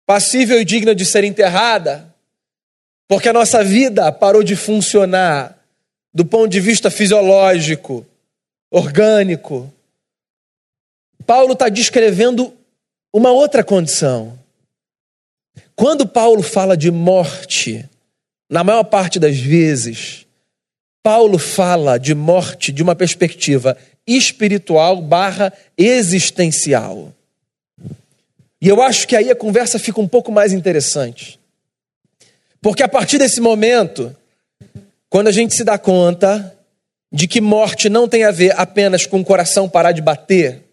passível 0.07 0.59
e 0.59 0.65
digna 0.65 0.95
de 0.95 1.05
ser 1.05 1.23
enterrada, 1.23 2.11
porque 3.13 3.29
a 3.29 3.33
nossa 3.33 3.63
vida 3.63 4.11
parou 4.11 4.41
de 4.41 4.55
funcionar 4.55 5.55
do 6.11 6.25
ponto 6.25 6.47
de 6.47 6.59
vista 6.59 6.89
fisiológico, 6.89 8.03
orgânico. 8.71 9.71
Paulo 11.23 11.53
está 11.53 11.69
descrevendo 11.69 12.51
uma 13.13 13.31
outra 13.31 13.63
condição. 13.63 14.35
Quando 15.75 16.07
Paulo 16.07 16.41
fala 16.41 16.75
de 16.75 16.89
morte, 16.89 17.87
na 18.49 18.63
maior 18.63 18.83
parte 18.83 19.19
das 19.19 19.37
vezes, 19.37 20.25
Paulo 21.03 21.37
fala 21.37 21.99
de 21.99 22.15
morte 22.15 22.71
de 22.71 22.81
uma 22.81 22.95
perspectiva 22.95 23.77
espiritual 24.07 24.99
barra 24.99 25.53
existencial. 25.77 27.13
E 28.59 28.67
eu 28.67 28.81
acho 28.81 29.07
que 29.07 29.15
aí 29.15 29.29
a 29.29 29.35
conversa 29.35 29.77
fica 29.77 30.01
um 30.01 30.07
pouco 30.07 30.31
mais 30.31 30.51
interessante. 30.51 31.42
Porque 32.63 32.81
a 32.81 32.87
partir 32.87 33.17
desse 33.17 33.41
momento, 33.41 34.15
quando 35.09 35.27
a 35.27 35.31
gente 35.33 35.53
se 35.53 35.65
dá 35.65 35.77
conta 35.77 36.57
de 37.11 37.27
que 37.27 37.41
morte 37.41 37.89
não 37.89 38.07
tem 38.07 38.23
a 38.23 38.31
ver 38.31 38.57
apenas 38.57 39.05
com 39.05 39.19
o 39.19 39.25
coração 39.25 39.67
parar 39.67 39.91
de 39.91 40.01
bater, 40.01 40.63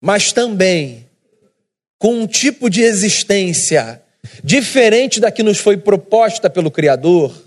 mas 0.00 0.32
também 0.32 1.06
com 1.98 2.14
um 2.14 2.26
tipo 2.26 2.70
de 2.70 2.80
existência 2.80 4.02
diferente 4.42 5.20
da 5.20 5.30
que 5.30 5.42
nos 5.42 5.58
foi 5.58 5.76
proposta 5.76 6.48
pelo 6.48 6.70
Criador, 6.70 7.44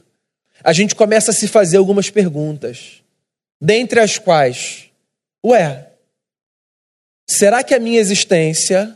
a 0.63 0.71
gente 0.71 0.93
começa 0.93 1.31
a 1.31 1.33
se 1.33 1.47
fazer 1.47 1.77
algumas 1.77 2.11
perguntas, 2.11 3.01
dentre 3.59 3.99
as 3.99 4.19
quais, 4.19 4.85
ué, 5.43 5.93
será 7.27 7.63
que 7.63 7.73
a 7.73 7.79
minha 7.79 7.99
existência 7.99 8.95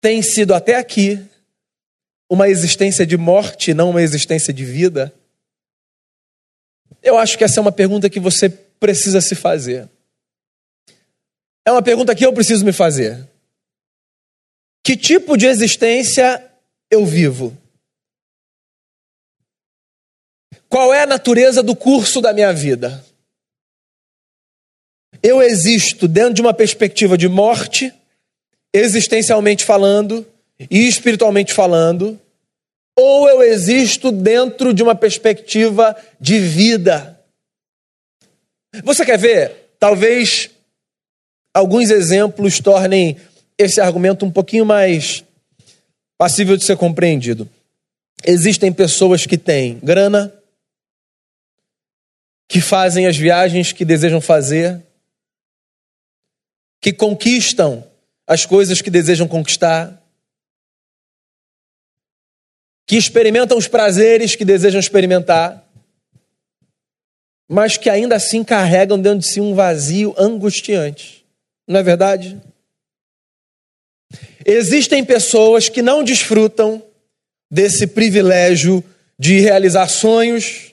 tem 0.00 0.22
sido 0.22 0.54
até 0.54 0.76
aqui 0.76 1.28
uma 2.28 2.48
existência 2.48 3.06
de 3.06 3.16
morte, 3.16 3.74
não 3.74 3.90
uma 3.90 4.02
existência 4.02 4.52
de 4.52 4.64
vida? 4.64 5.14
Eu 7.02 7.16
acho 7.18 7.38
que 7.38 7.44
essa 7.44 7.60
é 7.60 7.62
uma 7.62 7.72
pergunta 7.72 8.10
que 8.10 8.18
você 8.18 8.48
precisa 8.48 9.20
se 9.20 9.34
fazer. 9.34 9.88
É 11.64 11.72
uma 11.72 11.82
pergunta 11.82 12.14
que 12.14 12.24
eu 12.24 12.32
preciso 12.32 12.64
me 12.64 12.72
fazer. 12.72 13.28
Que 14.84 14.96
tipo 14.96 15.36
de 15.36 15.46
existência 15.46 16.44
eu 16.90 17.04
vivo? 17.04 17.56
Qual 20.68 20.92
é 20.92 21.02
a 21.02 21.06
natureza 21.06 21.62
do 21.62 21.74
curso 21.74 22.20
da 22.20 22.32
minha 22.32 22.52
vida? 22.52 23.04
Eu 25.22 25.42
existo 25.42 26.06
dentro 26.06 26.34
de 26.34 26.40
uma 26.40 26.54
perspectiva 26.54 27.16
de 27.16 27.28
morte, 27.28 27.92
existencialmente 28.72 29.64
falando, 29.64 30.26
e 30.58 30.88
espiritualmente 30.88 31.52
falando, 31.52 32.20
ou 32.96 33.28
eu 33.28 33.42
existo 33.42 34.10
dentro 34.10 34.72
de 34.72 34.82
uma 34.82 34.94
perspectiva 34.94 35.94
de 36.18 36.38
vida. 36.38 37.20
Você 38.82 39.04
quer 39.04 39.18
ver? 39.18 39.74
Talvez 39.78 40.50
alguns 41.54 41.90
exemplos 41.90 42.60
tornem 42.60 43.16
esse 43.58 43.80
argumento 43.80 44.24
um 44.24 44.30
pouquinho 44.30 44.64
mais 44.64 45.24
passível 46.18 46.56
de 46.56 46.64
ser 46.64 46.76
compreendido. 46.76 47.48
Existem 48.24 48.72
pessoas 48.72 49.26
que 49.26 49.36
têm 49.36 49.78
grana, 49.82 50.32
que 52.48 52.60
fazem 52.60 53.06
as 53.06 53.16
viagens 53.16 53.72
que 53.72 53.84
desejam 53.84 54.20
fazer, 54.20 54.82
que 56.80 56.92
conquistam 56.92 57.84
as 58.26 58.46
coisas 58.46 58.80
que 58.80 58.90
desejam 58.90 59.28
conquistar, 59.28 60.02
que 62.86 62.96
experimentam 62.96 63.58
os 63.58 63.66
prazeres 63.66 64.36
que 64.36 64.44
desejam 64.44 64.78
experimentar, 64.78 65.66
mas 67.48 67.76
que 67.76 67.90
ainda 67.90 68.16
assim 68.16 68.44
carregam 68.44 68.98
dentro 68.98 69.20
de 69.20 69.26
si 69.26 69.40
um 69.40 69.54
vazio 69.54 70.14
angustiante. 70.16 71.26
Não 71.66 71.80
é 71.80 71.82
verdade? 71.82 72.40
Existem 74.44 75.04
pessoas 75.04 75.68
que 75.68 75.82
não 75.82 76.04
desfrutam 76.04 76.82
desse 77.50 77.88
privilégio 77.88 78.84
de 79.18 79.40
realizar 79.40 79.88
sonhos, 79.88 80.72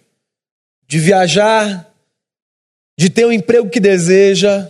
de 0.88 1.00
viajar, 1.00 1.92
de 2.98 3.10
ter 3.10 3.26
o 3.26 3.32
emprego 3.32 3.70
que 3.70 3.80
deseja. 3.80 4.70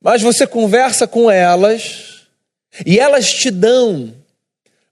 Mas 0.00 0.20
você 0.20 0.46
conversa 0.46 1.06
com 1.06 1.30
elas 1.30 2.26
e 2.84 2.98
elas 2.98 3.32
te 3.32 3.50
dão 3.50 4.14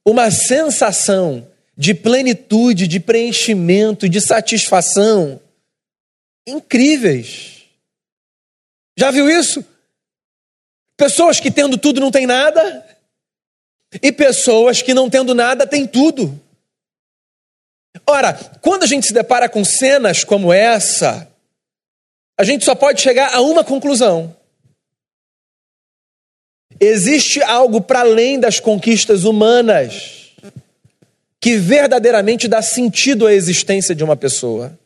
uma 0.07 0.31
sensação 0.31 1.51
de 1.77 1.93
plenitude, 1.93 2.87
de 2.87 3.01
preenchimento, 3.01 4.09
de 4.09 4.21
satisfação 4.21 5.41
incríveis. 6.47 7.65
Já 8.97 9.11
viu 9.11 9.29
isso? 9.29 9.65
Pessoas 10.97 11.41
que 11.41 11.51
tendo 11.51 11.77
tudo 11.77 12.01
não 12.01 12.11
tem 12.11 12.27
nada, 12.27 12.87
e 14.01 14.13
pessoas 14.13 14.81
que 14.81 14.95
não 14.95 15.11
tendo 15.11 15.35
nada 15.35 15.67
têm 15.67 15.87
tudo. 15.87 16.41
Ora, 18.07 18.35
quando 18.61 18.85
a 18.85 18.87
gente 18.87 19.07
se 19.07 19.13
depara 19.13 19.49
com 19.49 19.65
cenas 19.65 20.23
como 20.23 20.53
essa, 20.53 21.31
a 22.39 22.45
gente 22.45 22.65
só 22.65 22.75
pode 22.75 23.01
chegar 23.01 23.35
a 23.35 23.41
uma 23.41 23.65
conclusão. 23.65 24.36
Existe 26.81 27.43
algo 27.43 27.81
para 27.81 28.01
além 28.01 28.39
das 28.39 28.61
conquistas 28.61 29.25
humanas 29.25 30.33
que 31.41 31.57
verdadeiramente 31.57 32.49
dá 32.49 32.61
sentido 32.61 33.27
à 33.27 33.33
existência 33.33 33.95
de 33.95 34.03
uma 34.03 34.17
pessoa. 34.17 34.77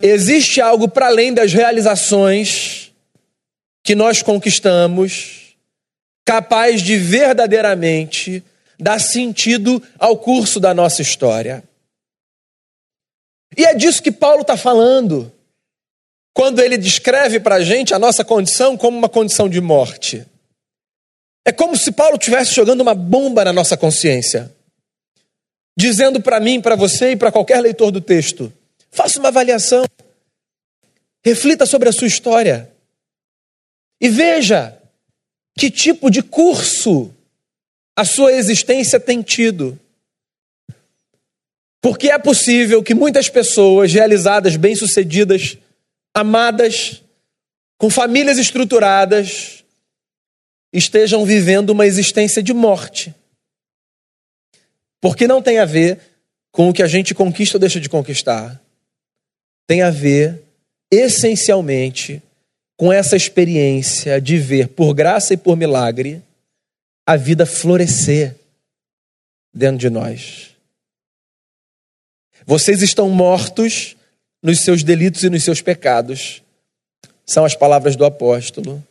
Existe 0.00 0.60
algo 0.60 0.88
para 0.88 1.06
além 1.06 1.32
das 1.32 1.52
realizações 1.52 2.92
que 3.82 3.94
nós 3.94 4.22
conquistamos, 4.22 5.56
capaz 6.24 6.82
de 6.82 6.96
verdadeiramente 6.96 8.42
dar 8.78 9.00
sentido 9.00 9.82
ao 9.98 10.16
curso 10.16 10.58
da 10.58 10.72
nossa 10.72 11.02
história. 11.02 11.62
E 13.56 13.64
é 13.64 13.74
disso 13.74 14.02
que 14.02 14.10
Paulo 14.10 14.42
está 14.42 14.56
falando 14.56 15.32
quando 16.34 16.60
ele 16.60 16.76
descreve 16.76 17.38
para 17.40 17.56
a 17.56 17.62
gente 17.62 17.94
a 17.94 17.98
nossa 17.98 18.24
condição 18.24 18.76
como 18.76 18.96
uma 18.96 19.08
condição 19.08 19.48
de 19.48 19.60
morte. 19.60 20.26
É 21.44 21.52
como 21.52 21.76
se 21.76 21.92
Paulo 21.92 22.16
estivesse 22.16 22.54
jogando 22.54 22.80
uma 22.80 22.94
bomba 22.94 23.44
na 23.44 23.52
nossa 23.52 23.76
consciência, 23.76 24.54
dizendo 25.76 26.20
para 26.20 26.40
mim, 26.40 26.60
para 26.60 26.76
você 26.76 27.12
e 27.12 27.16
para 27.16 27.32
qualquer 27.32 27.60
leitor 27.60 27.90
do 27.90 28.00
texto: 28.00 28.52
faça 28.90 29.18
uma 29.18 29.28
avaliação, 29.28 29.84
reflita 31.24 31.66
sobre 31.66 31.88
a 31.88 31.92
sua 31.92 32.06
história 32.06 32.70
e 34.00 34.08
veja 34.08 34.78
que 35.56 35.70
tipo 35.70 36.10
de 36.10 36.22
curso 36.22 37.12
a 37.96 38.04
sua 38.04 38.32
existência 38.32 38.98
tem 38.98 39.20
tido. 39.20 39.78
Porque 41.80 42.10
é 42.10 42.18
possível 42.18 42.82
que 42.82 42.94
muitas 42.94 43.28
pessoas 43.28 43.92
realizadas, 43.92 44.56
bem-sucedidas, 44.56 45.58
amadas, 46.14 47.02
com 47.78 47.90
famílias 47.90 48.38
estruturadas, 48.38 49.64
estejam 50.72 51.24
vivendo 51.24 51.70
uma 51.70 51.86
existência 51.86 52.42
de 52.42 52.52
morte. 52.52 53.14
Porque 55.00 55.26
não 55.26 55.42
tem 55.42 55.58
a 55.58 55.64
ver 55.64 56.00
com 56.50 56.68
o 56.68 56.72
que 56.72 56.82
a 56.82 56.86
gente 56.86 57.14
conquista 57.14 57.56
ou 57.56 57.60
deixa 57.60 57.80
de 57.80 57.88
conquistar. 57.88 58.60
Tem 59.66 59.82
a 59.82 59.90
ver, 59.90 60.42
essencialmente, 60.90 62.22
com 62.76 62.92
essa 62.92 63.16
experiência 63.16 64.20
de 64.20 64.38
ver, 64.38 64.68
por 64.68 64.94
graça 64.94 65.34
e 65.34 65.36
por 65.36 65.56
milagre, 65.56 66.22
a 67.06 67.16
vida 67.16 67.44
florescer 67.44 68.36
dentro 69.52 69.78
de 69.78 69.90
nós. 69.90 70.50
Vocês 72.44 72.82
estão 72.82 73.08
mortos 73.08 73.96
nos 74.42 74.60
seus 74.60 74.82
delitos 74.82 75.22
e 75.22 75.30
nos 75.30 75.44
seus 75.44 75.60
pecados. 75.60 76.42
São 77.24 77.44
as 77.44 77.54
palavras 77.54 77.94
do 77.94 78.04
apóstolo. 78.04 78.82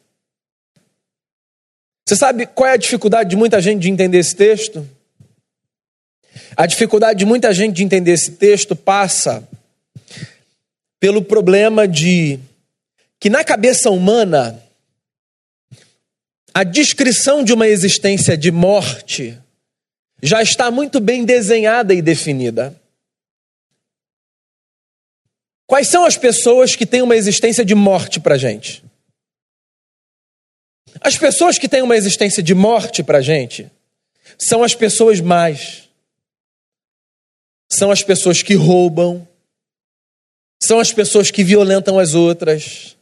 Você 2.07 2.15
sabe 2.15 2.45
qual 2.45 2.69
é 2.69 2.73
a 2.73 2.77
dificuldade 2.77 3.29
de 3.29 3.35
muita 3.35 3.61
gente 3.61 3.81
de 3.81 3.89
entender 3.89 4.17
esse 4.17 4.35
texto? 4.35 4.87
A 6.55 6.65
dificuldade 6.65 7.19
de 7.19 7.25
muita 7.25 7.53
gente 7.53 7.75
de 7.75 7.83
entender 7.83 8.13
esse 8.13 8.31
texto 8.31 8.75
passa 8.75 9.47
pelo 10.99 11.21
problema 11.21 11.87
de 11.87 12.39
que 13.19 13.29
na 13.29 13.43
cabeça 13.43 13.89
humana 13.89 14.61
a 16.53 16.63
descrição 16.63 17.43
de 17.43 17.53
uma 17.53 17.67
existência 17.67 18.37
de 18.37 18.51
morte 18.51 19.37
já 20.21 20.41
está 20.41 20.69
muito 20.69 20.99
bem 20.99 21.23
desenhada 21.25 21.93
e 21.93 22.01
definida. 22.01 22.75
Quais 25.71 25.87
são 25.87 26.03
as 26.03 26.17
pessoas 26.17 26.75
que 26.75 26.85
têm 26.85 27.01
uma 27.01 27.15
existência 27.15 27.63
de 27.63 27.73
morte 27.73 28.19
para 28.19 28.37
gente? 28.37 28.83
As 30.99 31.17
pessoas 31.17 31.57
que 31.57 31.69
têm 31.69 31.81
uma 31.81 31.95
existência 31.95 32.43
de 32.43 32.53
morte 32.53 33.01
para 33.01 33.21
gente 33.21 33.71
são 34.37 34.65
as 34.65 34.75
pessoas 34.75 35.21
mais. 35.21 35.87
São 37.71 37.89
as 37.89 38.03
pessoas 38.03 38.43
que 38.43 38.53
roubam, 38.53 39.25
são 40.61 40.77
as 40.77 40.91
pessoas 40.91 41.31
que 41.31 41.41
violentam 41.41 41.97
as 41.97 42.15
outras, 42.15 42.97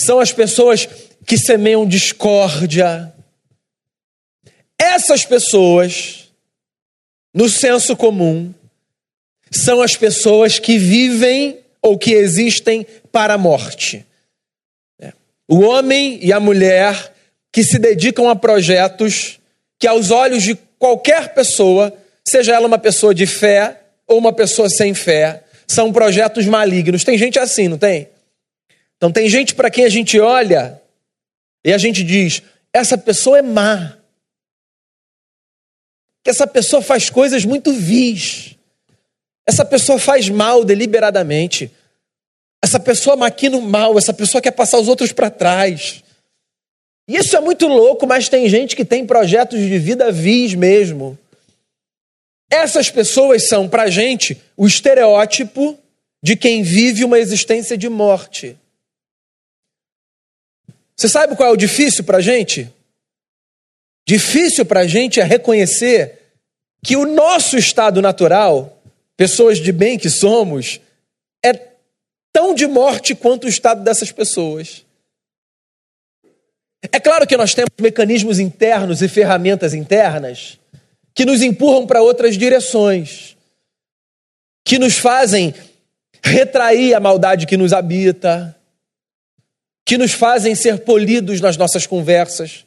são 0.00 0.18
as 0.18 0.32
pessoas 0.32 0.88
que 1.24 1.38
semeiam 1.38 1.86
discórdia. 1.86 3.14
Essas 4.76 5.24
pessoas, 5.24 6.32
no 7.32 7.48
senso 7.48 7.96
comum, 7.96 8.52
são 9.50 9.80
as 9.80 9.96
pessoas 9.96 10.58
que 10.58 10.78
vivem 10.78 11.58
ou 11.80 11.96
que 11.96 12.12
existem 12.12 12.86
para 13.12 13.34
a 13.34 13.38
morte. 13.38 14.04
É. 15.00 15.12
O 15.48 15.60
homem 15.60 16.18
e 16.22 16.32
a 16.32 16.40
mulher 16.40 17.12
que 17.52 17.62
se 17.62 17.78
dedicam 17.78 18.28
a 18.28 18.36
projetos 18.36 19.38
que, 19.78 19.86
aos 19.86 20.10
olhos 20.10 20.42
de 20.42 20.54
qualquer 20.78 21.32
pessoa, 21.32 21.96
seja 22.26 22.54
ela 22.54 22.66
uma 22.66 22.78
pessoa 22.78 23.14
de 23.14 23.26
fé 23.26 23.80
ou 24.06 24.18
uma 24.18 24.32
pessoa 24.32 24.68
sem 24.68 24.94
fé, 24.94 25.44
são 25.66 25.92
projetos 25.92 26.46
malignos. 26.46 27.04
Tem 27.04 27.16
gente 27.16 27.38
assim, 27.38 27.68
não 27.68 27.78
tem? 27.78 28.08
Então, 28.96 29.12
tem 29.12 29.28
gente 29.28 29.54
para 29.54 29.70
quem 29.70 29.84
a 29.84 29.88
gente 29.88 30.18
olha 30.18 30.80
e 31.64 31.72
a 31.72 31.78
gente 31.78 32.02
diz: 32.02 32.42
essa 32.72 32.96
pessoa 32.96 33.38
é 33.38 33.42
má. 33.42 33.96
Essa 36.24 36.46
pessoa 36.46 36.82
faz 36.82 37.08
coisas 37.08 37.44
muito 37.44 37.72
vis. 37.72 38.55
Essa 39.46 39.64
pessoa 39.64 39.98
faz 39.98 40.28
mal 40.28 40.64
deliberadamente. 40.64 41.70
Essa 42.62 42.80
pessoa 42.80 43.16
maquina 43.16 43.56
o 43.56 43.62
mal, 43.62 43.96
essa 43.96 44.12
pessoa 44.12 44.42
quer 44.42 44.50
passar 44.50 44.78
os 44.78 44.88
outros 44.88 45.12
para 45.12 45.30
trás. 45.30 46.02
Isso 47.08 47.36
é 47.36 47.40
muito 47.40 47.68
louco, 47.68 48.06
mas 48.06 48.28
tem 48.28 48.48
gente 48.48 48.74
que 48.74 48.84
tem 48.84 49.06
projetos 49.06 49.60
de 49.60 49.78
vida 49.78 50.10
vis 50.10 50.54
mesmo. 50.54 51.16
Essas 52.50 52.90
pessoas 52.90 53.46
são, 53.46 53.68
para 53.68 53.88
gente, 53.88 54.40
o 54.56 54.66
estereótipo 54.66 55.78
de 56.22 56.36
quem 56.36 56.62
vive 56.62 57.04
uma 57.04 57.18
existência 57.18 57.78
de 57.78 57.88
morte. 57.88 58.56
Você 60.96 61.08
sabe 61.08 61.36
qual 61.36 61.50
é 61.50 61.52
o 61.52 61.56
difícil 61.56 62.02
para 62.02 62.20
gente? 62.20 62.72
Difícil 64.08 64.64
para 64.64 64.86
gente 64.86 65.20
é 65.20 65.24
reconhecer 65.24 66.20
que 66.82 66.96
o 66.96 67.04
nosso 67.04 67.56
estado 67.56 68.00
natural 68.00 68.75
pessoas 69.16 69.58
de 69.58 69.72
bem 69.72 69.98
que 69.98 70.10
somos, 70.10 70.80
é 71.44 71.52
tão 72.32 72.54
de 72.54 72.66
morte 72.66 73.14
quanto 73.14 73.44
o 73.44 73.48
estado 73.48 73.82
dessas 73.82 74.12
pessoas. 74.12 74.84
É 76.92 77.00
claro 77.00 77.26
que 77.26 77.36
nós 77.36 77.54
temos 77.54 77.70
mecanismos 77.80 78.38
internos 78.38 79.02
e 79.02 79.08
ferramentas 79.08 79.74
internas 79.74 80.58
que 81.14 81.24
nos 81.24 81.42
empurram 81.42 81.86
para 81.86 82.02
outras 82.02 82.36
direções, 82.36 83.36
que 84.64 84.78
nos 84.78 84.98
fazem 84.98 85.54
retrair 86.22 86.94
a 86.94 87.00
maldade 87.00 87.46
que 87.46 87.56
nos 87.56 87.72
habita, 87.72 88.54
que 89.84 89.96
nos 89.96 90.12
fazem 90.12 90.54
ser 90.54 90.80
polidos 90.80 91.40
nas 91.40 91.56
nossas 91.56 91.86
conversas, 91.86 92.66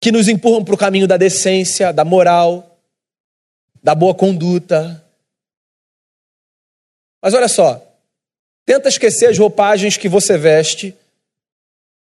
que 0.00 0.10
nos 0.10 0.26
empurram 0.28 0.64
para 0.64 0.74
o 0.74 0.78
caminho 0.78 1.06
da 1.06 1.16
decência, 1.16 1.92
da 1.92 2.04
moral, 2.04 2.80
da 3.82 3.94
boa 3.94 4.14
conduta. 4.14 5.04
Mas 7.22 7.34
olha 7.34 7.48
só, 7.48 7.84
tenta 8.64 8.88
esquecer 8.88 9.26
as 9.26 9.38
roupagens 9.38 9.96
que 9.96 10.08
você 10.08 10.38
veste 10.38 10.96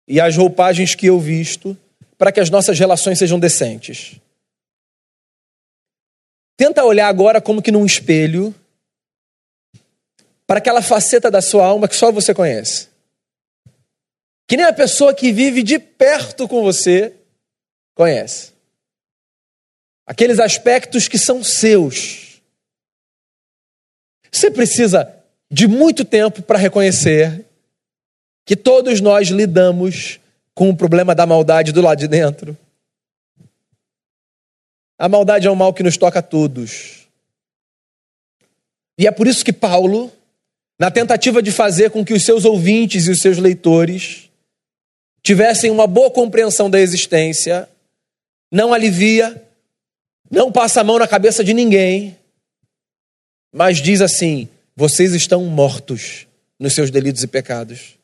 e 0.07 0.20
as 0.20 0.37
roupagens 0.37 0.94
que 0.94 1.07
eu 1.07 1.18
visto 1.18 1.76
para 2.18 2.33
que 2.33 2.40
as 2.40 2.50
nossas 2.50 2.79
relações 2.79 3.18
sejam 3.18 3.38
decentes. 3.38 4.16
Tenta 6.57 6.85
olhar 6.85 7.09
agora 7.09 7.40
como 7.40 7.61
que 7.61 7.70
num 7.70 7.85
espelho 7.85 8.55
para 10.46 10.59
aquela 10.59 10.81
faceta 10.81 11.31
da 11.31 11.42
sua 11.42 11.66
alma 11.66 11.88
que 11.88 11.96
só 11.96 12.11
você 12.11 12.33
conhece. 12.33 12.88
Que 14.48 14.57
nem 14.57 14.64
a 14.64 14.72
pessoa 14.72 15.12
que 15.12 15.33
vive 15.33 15.62
de 15.62 15.79
perto 15.79 16.46
com 16.46 16.62
você 16.62 17.12
conhece. 17.94 18.52
Aqueles 20.07 20.38
aspectos 20.38 21.09
que 21.09 21.18
são 21.18 21.42
seus. 21.42 22.26
Você 24.31 24.51
precisa 24.51 25.12
de 25.51 25.67
muito 25.69 26.05
tempo 26.05 26.43
para 26.43 26.59
reconhecer 26.59 27.45
que 28.45 28.57
todos 28.57 29.01
nós 29.01 29.29
lidamos 29.29 30.21
com 30.55 30.71
o 30.71 30.77
problema 30.77 31.15
da 31.15 31.27
maldade 31.27 31.73
do 31.73 31.83
lado 31.83 31.99
de 31.99 32.09
dentro. 32.09 32.57
A 34.99 35.09
maldade 35.09 35.47
é 35.47 35.51
um 35.51 35.55
mal 35.55 35.75
que 35.75 35.83
nos 35.83 35.97
toca 35.97 36.21
a 36.21 36.23
todos. 36.23 37.07
E 38.99 39.07
é 39.07 39.11
por 39.11 39.27
isso 39.27 39.45
que 39.45 39.53
Paulo, 39.53 40.11
na 40.79 40.91
tentativa 40.91 41.43
de 41.43 41.53
fazer 41.53 41.91
com 41.91 42.05
que 42.05 42.15
os 42.15 42.25
seus 42.25 42.45
ouvintes 42.45 43.07
e 43.07 43.11
os 43.11 43.19
seus 43.19 43.37
leitores 43.37 44.31
tivessem 45.23 45.71
uma 45.71 45.87
boa 45.87 46.11
compreensão 46.11 46.71
da 46.71 46.81
existência, 46.81 47.69
não 48.51 48.73
alivia, 48.73 49.43
não 50.31 50.51
passa 50.51 50.81
a 50.81 50.85
mão 50.85 50.99
na 50.99 51.09
cabeça 51.09 51.45
de 51.45 51.53
ninguém, 51.53 52.17
mas 53.57 53.79
diz 53.79 54.03
assim: 54.03 54.51
vocês 54.77 55.14
estão 55.14 55.42
mortos 55.45 56.27
nos 56.61 56.75
seus 56.75 56.90
delitos 56.90 57.23
e 57.23 57.27
pecados. 57.27 57.97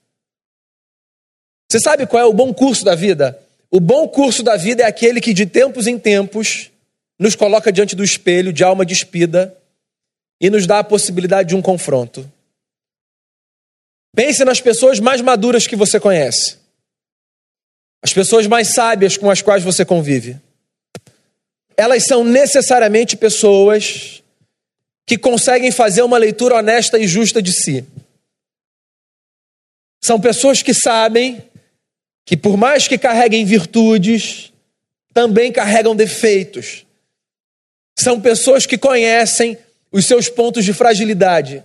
Você 1.71 1.79
sabe 1.79 2.07
qual 2.07 2.23
é 2.23 2.27
o 2.27 2.33
bom 2.33 2.55
curso 2.55 2.83
da 2.87 2.95
vida? 2.95 3.39
O 3.71 3.79
bom 3.79 4.09
curso 4.09 4.43
da 4.43 4.57
vida 4.57 4.83
é 4.83 4.87
aquele 4.87 5.21
que 5.21 5.35
de 5.35 5.45
tempos 5.45 5.87
em 5.87 5.99
tempos 5.99 6.71
nos 7.19 7.37
coloca 7.37 7.71
diante 7.71 7.95
do 7.95 8.03
espelho 8.03 8.51
de 8.51 8.65
alma 8.65 8.85
despida 8.85 9.55
e 10.41 10.49
nos 10.49 10.67
dá 10.67 10.79
a 10.79 10.85
possibilidade 10.85 11.51
de 11.51 11.55
um 11.55 11.61
confronto. 11.61 12.31
Pense 14.17 14.45
nas 14.45 14.61
pessoas 14.61 15.01
mais 15.01 15.21
maduras 15.21 15.67
que 15.67 15.77
você 15.77 16.01
conhece, 16.01 16.57
as 18.03 18.13
pessoas 18.13 18.47
mais 18.47 18.69
sábias 18.69 19.19
com 19.19 19.31
as 19.31 19.43
quais 19.43 19.63
você 19.63 19.85
convive. 19.85 20.39
Elas 21.77 22.05
são 22.05 22.25
necessariamente 22.25 23.17
pessoas 23.17 24.22
que 25.07 25.19
conseguem 25.19 25.71
fazer 25.71 26.03
uma 26.03 26.19
leitura 26.19 26.57
honesta 26.57 26.99
e 26.99 27.07
justa 27.07 27.43
de 27.43 27.53
si. 27.53 27.85
São 30.03 30.21
pessoas 30.21 30.63
que 30.63 30.75
sabem 30.75 31.43
que, 32.25 32.37
por 32.37 32.57
mais 32.57 32.89
que 32.89 32.99
carreguem 32.99 33.45
virtudes, 33.45 34.53
também 35.13 35.53
carregam 35.53 35.95
defeitos. 35.95 36.87
São 37.99 38.21
pessoas 38.21 38.67
que 38.67 38.79
conhecem 38.79 39.59
os 39.91 40.07
seus 40.07 40.29
pontos 40.29 40.65
de 40.65 40.73
fragilidade. 40.73 41.63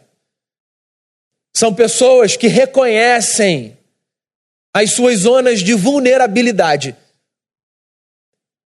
São 1.56 1.74
pessoas 1.74 2.36
que 2.36 2.48
reconhecem 2.48 3.78
as 4.74 4.92
suas 4.92 5.20
zonas 5.20 5.62
de 5.62 5.74
vulnerabilidade. 5.74 6.96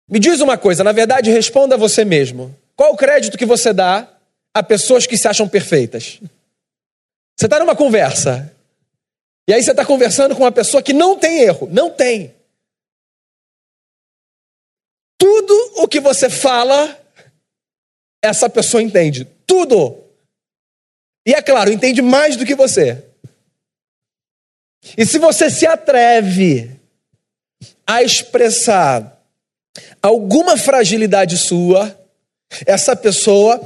Me 0.08 0.18
diz 0.18 0.40
uma 0.40 0.56
coisa, 0.56 0.82
na 0.82 0.92
verdade, 0.92 1.30
responda 1.30 1.74
a 1.74 1.78
você 1.78 2.04
mesmo. 2.04 2.56
Qual 2.74 2.94
o 2.94 2.96
crédito 2.96 3.36
que 3.36 3.44
você 3.44 3.74
dá 3.74 4.08
a 4.54 4.62
pessoas 4.62 5.06
que 5.06 5.16
se 5.16 5.28
acham 5.28 5.48
perfeitas? 5.48 6.20
Você 7.38 7.46
está 7.46 7.58
numa 7.58 7.76
conversa. 7.76 8.52
E 9.48 9.54
aí 9.54 9.62
você 9.62 9.70
está 9.70 9.84
conversando 9.84 10.34
com 10.34 10.42
uma 10.42 10.52
pessoa 10.52 10.82
que 10.82 10.92
não 10.92 11.18
tem 11.18 11.40
erro. 11.40 11.68
Não 11.70 11.90
tem. 11.90 12.34
Tudo 15.18 15.82
o 15.82 15.88
que 15.88 16.00
você 16.00 16.28
fala, 16.28 17.00
essa 18.22 18.50
pessoa 18.50 18.82
entende. 18.82 19.24
Tudo. 19.46 20.04
E 21.26 21.32
é 21.32 21.40
claro, 21.40 21.72
entende 21.72 22.02
mais 22.02 22.36
do 22.36 22.44
que 22.44 22.54
você. 22.54 23.04
E 24.96 25.04
se 25.04 25.18
você 25.18 25.50
se 25.50 25.66
atreve 25.66 26.78
a 27.86 28.02
expressar 28.02 29.22
alguma 30.02 30.56
fragilidade 30.56 31.36
sua, 31.36 31.96
essa 32.66 32.96
pessoa 32.96 33.60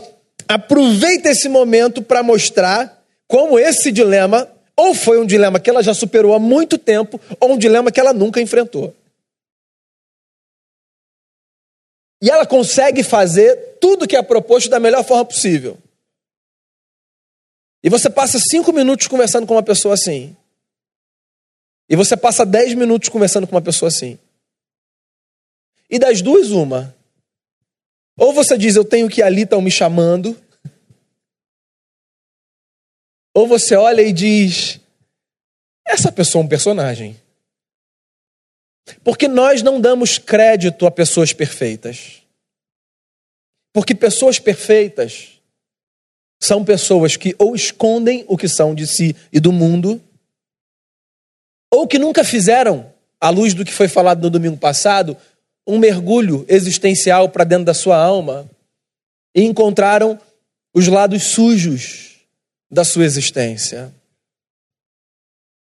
aproveita 0.53 1.31
esse 1.31 1.49
momento 1.49 2.03
para 2.03 2.23
mostrar 2.23 3.03
como 3.27 3.59
esse 3.59 3.91
dilema 3.91 4.49
ou 4.77 4.95
foi 4.95 5.21
um 5.21 5.27
dilema 5.27 5.61
que 5.61 5.71
ela 5.71 5.83
já 5.83 5.95
superou 5.95 6.35
há 6.35 6.38
muito 6.38 6.79
tempo, 6.79 7.21
ou 7.38 7.53
um 7.53 7.59
dilema 7.59 7.93
que 7.93 8.01
ela 8.01 8.12
nunca 8.12 8.41
enfrentou. 8.41 8.95
E 12.23 12.31
ela 12.31 12.47
consegue 12.47 13.03
fazer 13.03 13.79
tudo 13.81 14.07
que 14.07 14.17
é 14.17 14.23
proposto 14.23 14.71
da 14.71 14.79
melhor 14.79 15.05
forma 15.05 15.25
possível. 15.25 15.77
E 17.83 17.91
você 17.91 18.09
passa 18.09 18.38
cinco 18.38 18.73
minutos 18.73 19.09
conversando 19.09 19.47
com 19.47 19.55
uma 19.55 19.62
pessoa 19.62 19.95
assim. 19.95 20.37
E 21.88 21.97
você 21.97 22.17
passa 22.17 22.47
dez 22.47 22.75
minutos 22.75 23.09
conversando 23.09 23.47
com 23.47 23.57
uma 23.57 23.62
pessoa 23.62 23.88
assim. 23.88 24.19
E 25.91 25.99
das 25.99 26.23
duas, 26.23 26.51
uma. 26.51 26.95
Ou 28.16 28.33
você 28.33 28.59
diz, 28.59 28.77
eu 28.77 28.85
tenho 28.85 29.09
que 29.09 29.20
ir 29.20 29.25
ali, 29.25 29.42
estão 29.42 29.61
me 29.61 29.70
chamando. 29.70 30.40
Ou 33.35 33.46
você 33.46 33.75
olha 33.75 34.03
e 34.03 34.12
diz, 34.12 34.79
essa 35.87 36.12
pessoa 36.12 36.42
é 36.42 36.44
um 36.44 36.48
personagem. 36.48 37.20
Porque 39.03 39.29
nós 39.29 39.62
não 39.62 39.81
damos 39.81 40.18
crédito 40.18 40.87
a 40.87 40.90
pessoas 40.90 41.33
perfeitas. 41.33 42.22
Porque 43.72 43.94
pessoas 43.94 44.38
perfeitas 44.38 45.40
são 46.42 46.64
pessoas 46.64 47.16
que 47.16 47.35
ou 47.38 47.55
escondem 47.55 48.25
o 48.27 48.37
que 48.37 48.48
são 48.48 48.75
de 48.75 48.87
si 48.87 49.16
e 49.33 49.38
do 49.38 49.53
mundo, 49.53 50.03
ou 51.70 51.87
que 51.87 51.98
nunca 51.98 52.25
fizeram, 52.25 52.92
à 53.20 53.31
luz 53.31 53.55
do 53.55 53.64
que 53.64 53.72
foi 53.72 53.87
falado 53.87 54.20
no 54.20 54.29
domingo 54.29 54.59
passado, 54.59 55.16
um 55.66 55.79
mergulho 55.79 56.44
existencial 56.48 57.29
para 57.29 57.44
dentro 57.44 57.64
da 57.64 57.75
sua 57.75 57.96
alma 57.96 58.48
e 59.35 59.42
encontraram 59.42 60.18
os 60.75 60.88
lados 60.88 61.22
sujos 61.25 62.16
da 62.70 62.85
sua 62.85 63.05
existência. 63.05 63.92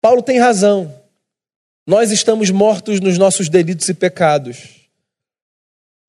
Paulo 0.00 0.22
tem 0.22 0.38
razão. 0.38 0.94
Nós 1.86 2.10
estamos 2.10 2.50
mortos 2.50 3.00
nos 3.00 3.18
nossos 3.18 3.48
delitos 3.48 3.88
e 3.88 3.94
pecados. 3.94 4.88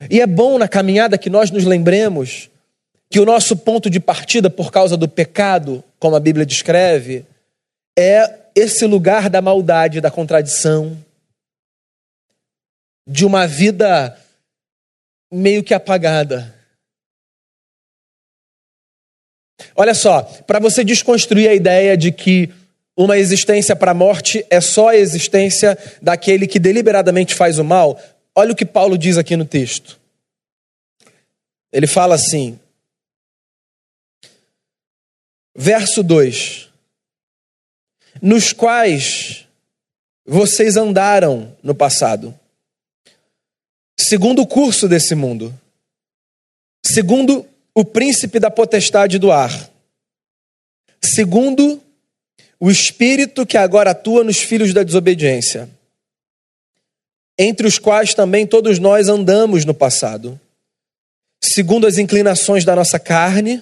E 0.09 0.21
é 0.21 0.27
bom 0.27 0.57
na 0.57 0.67
caminhada 0.67 1.17
que 1.17 1.29
nós 1.29 1.51
nos 1.51 1.65
lembremos 1.65 2.49
que 3.09 3.19
o 3.19 3.25
nosso 3.25 3.55
ponto 3.55 3.89
de 3.89 3.99
partida 3.99 4.49
por 4.49 4.71
causa 4.71 4.97
do 4.97 5.07
pecado, 5.07 5.83
como 5.99 6.15
a 6.15 6.19
Bíblia 6.19 6.45
descreve, 6.45 7.25
é 7.97 8.33
esse 8.55 8.85
lugar 8.85 9.29
da 9.29 9.41
maldade, 9.41 10.01
da 10.01 10.11
contradição, 10.11 10.97
de 13.07 13.25
uma 13.25 13.47
vida 13.47 14.19
meio 15.31 15.63
que 15.63 15.73
apagada. 15.73 16.53
Olha 19.75 19.93
só, 19.93 20.23
para 20.23 20.59
você 20.59 20.83
desconstruir 20.83 21.49
a 21.49 21.53
ideia 21.53 21.95
de 21.97 22.11
que 22.11 22.53
uma 22.97 23.17
existência 23.17 23.75
para 23.75 23.91
a 23.91 23.95
morte 23.95 24.45
é 24.49 24.61
só 24.61 24.89
a 24.89 24.95
existência 24.95 25.77
daquele 26.01 26.47
que 26.47 26.59
deliberadamente 26.59 27.35
faz 27.35 27.59
o 27.59 27.63
mal, 27.63 27.99
olha 28.33 28.53
o 28.53 28.55
que 28.55 28.65
Paulo 28.65 28.97
diz 28.97 29.17
aqui 29.17 29.35
no 29.35 29.45
texto. 29.45 29.99
Ele 31.71 31.87
fala 31.87 32.15
assim, 32.15 32.57
verso 35.53 36.01
2: 36.01 36.69
Nos 38.21 38.53
quais 38.53 39.45
vocês 40.25 40.77
andaram 40.77 41.55
no 41.61 41.75
passado 41.75 42.37
segundo 43.99 44.41
o 44.41 44.47
curso 44.47 44.87
desse 44.87 45.15
mundo, 45.15 45.53
segundo 46.85 47.45
o 47.73 47.83
príncipe 47.83 48.39
da 48.39 48.51
potestade 48.51 49.17
do 49.17 49.31
ar, 49.31 49.69
segundo 51.03 51.81
o 52.59 52.69
espírito 52.71 53.45
que 53.45 53.57
agora 53.57 53.91
atua 53.91 54.23
nos 54.23 54.39
filhos 54.39 54.73
da 54.73 54.83
desobediência, 54.83 55.69
entre 57.37 57.67
os 57.67 57.77
quais 57.77 58.13
também 58.13 58.47
todos 58.47 58.79
nós 58.79 59.09
andamos 59.09 59.65
no 59.65 59.73
passado, 59.73 60.39
segundo 61.43 61.85
as 61.85 61.97
inclinações 61.97 62.63
da 62.63 62.75
nossa 62.75 62.97
carne, 62.97 63.61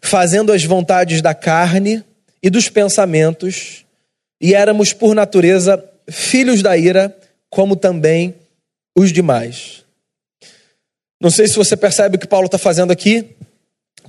fazendo 0.00 0.52
as 0.52 0.64
vontades 0.64 1.20
da 1.20 1.34
carne 1.34 2.04
e 2.42 2.50
dos 2.50 2.68
pensamentos, 2.68 3.84
e 4.40 4.54
éramos 4.54 4.92
por 4.92 5.14
natureza 5.14 5.82
filhos 6.08 6.62
da 6.62 6.76
ira, 6.76 7.16
como 7.48 7.74
também 7.74 8.34
os 8.96 9.12
demais. 9.12 9.84
Não 11.20 11.30
sei 11.30 11.48
se 11.48 11.56
você 11.56 11.76
percebe 11.76 12.16
o 12.16 12.18
que 12.18 12.26
Paulo 12.26 12.46
está 12.46 12.58
fazendo 12.58 12.90
aqui. 12.90 13.30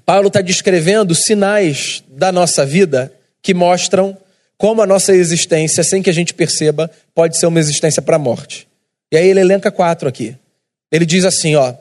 Paulo 0.06 0.28
está 0.28 0.42
descrevendo 0.42 1.16
sinais 1.16 2.04
da 2.08 2.32
nossa 2.32 2.66
vida 2.66 3.12
que 3.42 3.54
mostram 3.54 4.18
como 4.58 4.82
a 4.82 4.88
nossa 4.88 5.14
existência, 5.14 5.84
sem 5.84 6.02
que 6.02 6.10
a 6.10 6.14
gente 6.14 6.34
perceba, 6.34 6.90
pode 7.14 7.38
ser 7.38 7.46
uma 7.46 7.60
existência 7.60 8.02
para 8.02 8.16
a 8.16 8.20
morte. 8.20 8.68
E 9.12 9.18
aí 9.18 9.28
ele 9.28 9.40
elenca 9.40 9.72
quatro 9.72 10.08
aqui. 10.08 10.36
Ele 10.92 11.06
diz 11.06 11.26
assim: 11.26 11.56
ó, 11.56 11.74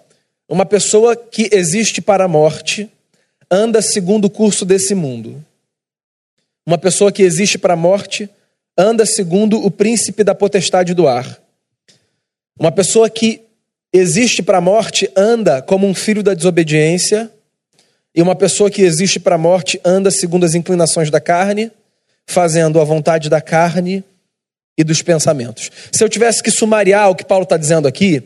uma 0.48 0.66
pessoa 0.66 1.16
que 1.16 1.48
existe 1.52 2.00
para 2.00 2.24
a 2.24 2.28
morte 2.28 2.90
anda 3.50 3.80
segundo 3.80 4.26
o 4.26 4.30
curso 4.30 4.64
desse 4.64 4.94
mundo. 4.94 5.44
Uma 6.66 6.78
pessoa 6.78 7.12
que 7.12 7.22
existe 7.22 7.58
para 7.58 7.74
a 7.74 7.76
morte 7.76 8.28
anda 8.76 9.06
segundo 9.06 9.64
o 9.64 9.70
príncipe 9.70 10.24
da 10.24 10.34
potestade 10.34 10.94
do 10.94 11.06
ar. 11.06 11.40
Uma 12.58 12.70
pessoa 12.70 13.10
que 13.10 13.42
existe 13.92 14.42
para 14.42 14.58
a 14.58 14.60
morte 14.60 15.10
anda 15.16 15.60
como 15.62 15.86
um 15.86 15.94
filho 15.94 16.22
da 16.22 16.34
desobediência, 16.34 17.30
e 18.14 18.22
uma 18.22 18.36
pessoa 18.36 18.70
que 18.70 18.82
existe 18.82 19.18
para 19.18 19.34
a 19.34 19.38
morte 19.38 19.80
anda 19.84 20.10
segundo 20.10 20.44
as 20.44 20.54
inclinações 20.54 21.10
da 21.10 21.20
carne, 21.20 21.70
fazendo 22.26 22.80
a 22.80 22.84
vontade 22.84 23.28
da 23.28 23.40
carne 23.40 24.04
e 24.78 24.84
dos 24.84 25.02
pensamentos. 25.02 25.70
Se 25.90 26.02
eu 26.02 26.08
tivesse 26.08 26.42
que 26.42 26.50
sumariar 26.50 27.10
o 27.10 27.14
que 27.14 27.24
Paulo 27.24 27.42
está 27.42 27.56
dizendo 27.56 27.88
aqui, 27.88 28.22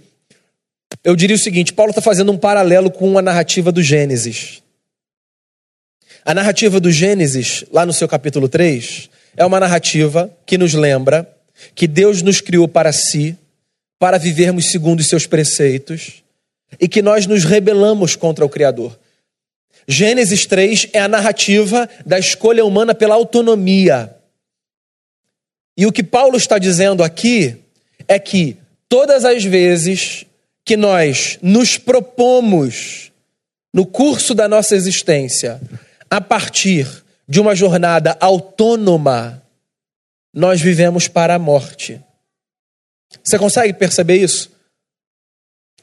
eu 1.02 1.16
diria 1.16 1.36
o 1.36 1.38
seguinte: 1.38 1.72
Paulo 1.72 1.90
está 1.90 2.02
fazendo 2.02 2.30
um 2.30 2.36
paralelo 2.36 2.90
com 2.90 3.16
a 3.16 3.22
narrativa 3.22 3.72
do 3.72 3.82
Gênesis. 3.82 4.62
A 6.24 6.34
narrativa 6.34 6.78
do 6.78 6.90
Gênesis, 6.90 7.64
lá 7.72 7.86
no 7.86 7.92
seu 7.92 8.06
capítulo 8.06 8.48
3, 8.48 9.08
é 9.36 9.46
uma 9.46 9.58
narrativa 9.58 10.30
que 10.44 10.58
nos 10.58 10.74
lembra 10.74 11.26
que 11.74 11.86
Deus 11.86 12.20
nos 12.20 12.42
criou 12.42 12.68
para 12.68 12.92
si 12.92 13.34
para 13.98 14.18
vivermos 14.18 14.70
segundo 14.70 15.00
os 15.00 15.08
seus 15.08 15.26
preceitos 15.26 16.22
e 16.80 16.86
que 16.86 17.02
nós 17.02 17.26
nos 17.26 17.44
rebelamos 17.44 18.14
contra 18.14 18.44
o 18.44 18.48
Criador. 18.48 18.98
Gênesis 19.86 20.46
3 20.46 20.88
é 20.92 21.00
a 21.00 21.08
narrativa 21.08 21.88
da 22.04 22.18
escolha 22.18 22.64
humana 22.64 22.94
pela 22.94 23.14
autonomia. 23.14 24.14
E 25.76 25.86
o 25.86 25.92
que 25.92 26.02
Paulo 26.02 26.36
está 26.36 26.58
dizendo 26.58 27.02
aqui 27.02 27.56
é 28.06 28.18
que 28.18 28.56
todas 28.88 29.24
as 29.24 29.44
vezes 29.44 30.26
que 30.64 30.76
nós 30.76 31.38
nos 31.40 31.78
propomos 31.78 33.10
no 33.72 33.86
curso 33.86 34.34
da 34.34 34.48
nossa 34.48 34.76
existência 34.76 35.60
a 36.10 36.20
partir 36.20 36.86
de 37.28 37.40
uma 37.40 37.54
jornada 37.54 38.16
autônoma, 38.20 39.42
nós 40.34 40.60
vivemos 40.60 41.08
para 41.08 41.34
a 41.34 41.38
morte. 41.38 42.00
Você 43.22 43.38
consegue 43.38 43.72
perceber 43.72 44.16
isso? 44.16 44.50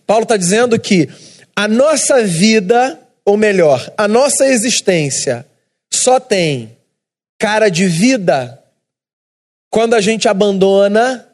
Paulo 0.05 0.23
está 0.23 0.37
dizendo 0.37 0.79
que 0.79 1.09
a 1.55 1.67
nossa 1.67 2.23
vida, 2.23 2.99
ou 3.23 3.37
melhor, 3.37 3.91
a 3.97 4.07
nossa 4.07 4.45
existência, 4.45 5.45
só 5.91 6.19
tem 6.19 6.77
cara 7.39 7.69
de 7.69 7.87
vida 7.87 8.61
quando 9.69 9.93
a 9.93 10.01
gente 10.01 10.27
abandona 10.27 11.27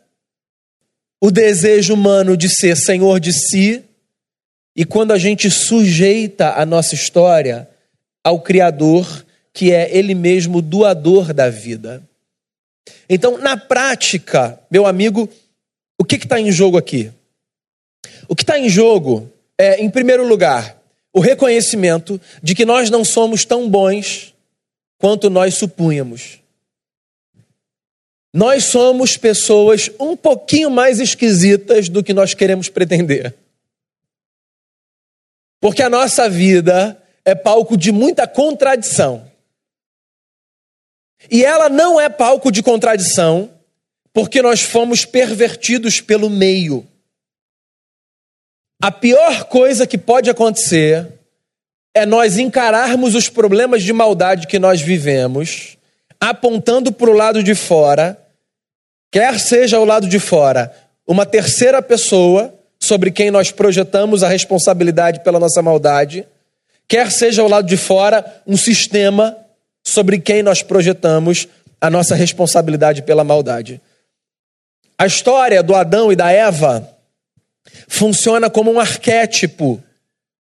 o 1.22 1.30
desejo 1.30 1.94
humano 1.94 2.36
de 2.36 2.50
ser 2.50 2.76
senhor 2.76 3.20
de 3.20 3.32
si 3.34 3.84
e 4.76 4.86
quando 4.86 5.12
a 5.12 5.18
gente 5.18 5.52
sujeita 5.52 6.54
a 6.54 6.66
nossa 6.66 6.96
história 6.96 7.70
ao 8.24 8.42
Criador, 8.42 9.26
que 9.54 9.72
é 9.72 9.96
Ele 9.96 10.16
mesmo 10.16 10.62
doador 10.62 11.34
da 11.34 11.50
vida. 11.50 12.02
Então, 13.10 13.38
na 13.38 13.58
prática, 13.58 14.60
meu 14.72 14.88
amigo, 14.88 15.30
o 16.02 16.04
que 16.04 16.16
está 16.16 16.40
em 16.40 16.52
jogo 16.52 16.80
aqui? 16.80 17.12
O 18.28 18.36
que 18.36 18.42
está 18.42 18.58
em 18.58 18.68
jogo 18.68 19.32
é, 19.56 19.80
em 19.80 19.88
primeiro 19.88 20.28
lugar, 20.28 20.82
o 21.14 21.20
reconhecimento 21.20 22.20
de 22.42 22.56
que 22.56 22.66
nós 22.66 22.90
não 22.90 23.06
somos 23.06 23.46
tão 23.46 23.70
bons 23.70 24.34
quanto 24.98 25.30
nós 25.30 25.54
supunhamos. 25.54 26.40
Nós 28.34 28.64
somos 28.64 29.16
pessoas 29.16 29.92
um 30.00 30.18
pouquinho 30.18 30.72
mais 30.72 31.00
esquisitas 31.00 31.88
do 31.88 32.04
que 32.04 32.16
nós 32.16 32.34
queremos 32.34 32.68
pretender. 32.68 33.36
Porque 35.60 35.84
a 35.84 35.90
nossa 35.90 36.28
vida 36.28 37.00
é 37.24 37.36
palco 37.36 37.78
de 37.78 37.92
muita 37.92 38.26
contradição. 38.26 39.30
E 41.30 41.46
ela 41.46 41.70
não 41.70 42.02
é 42.02 42.10
palco 42.10 42.52
de 42.52 42.64
contradição 42.64 43.52
porque 44.14 44.42
nós 44.42 44.62
fomos 44.62 45.06
pervertidos 45.06 46.02
pelo 46.02 46.30
meio. 46.30 46.86
A 48.82 48.92
pior 48.92 49.46
coisa 49.46 49.86
que 49.86 49.98
pode 49.98 50.30
acontecer 50.30 51.08
é 51.94 52.06
nós 52.06 52.38
encararmos 52.38 53.16
os 53.16 53.30
problemas 53.30 53.84
de 53.84 53.94
maldade 53.94 54.48
que 54.48 54.58
nós 54.58 54.82
vivemos, 54.82 55.78
apontando 56.20 56.92
para 56.92 57.10
o 57.10 57.14
lado 57.14 57.44
de 57.44 57.54
fora, 57.54 58.20
quer 59.12 59.40
seja 59.40 59.80
o 59.80 59.86
lado 59.86 60.08
de 60.08 60.20
fora 60.20 60.76
uma 61.06 61.26
terceira 61.26 61.82
pessoa 61.82 62.54
sobre 62.80 63.12
quem 63.12 63.30
nós 63.30 63.52
projetamos 63.52 64.24
a 64.24 64.30
responsabilidade 64.30 65.24
pela 65.24 65.40
nossa 65.40 65.62
maldade, 65.62 66.26
quer 66.88 67.12
seja 67.12 67.44
o 67.44 67.48
lado 67.48 67.68
de 67.68 67.78
fora 67.78 68.42
um 68.48 68.58
sistema 68.58 69.38
sobre 69.84 70.20
quem 70.20 70.42
nós 70.42 70.64
projetamos 70.64 71.48
a 71.80 71.90
nossa 71.90 72.16
responsabilidade 72.16 73.02
pela 73.02 73.24
maldade. 73.24 73.82
A 75.02 75.08
história 75.08 75.64
do 75.64 75.74
Adão 75.74 76.12
e 76.12 76.16
da 76.16 76.32
Eva 76.32 76.96
funciona 77.88 78.52
como 78.52 78.72
um 78.72 78.80
arquétipo 78.80 79.84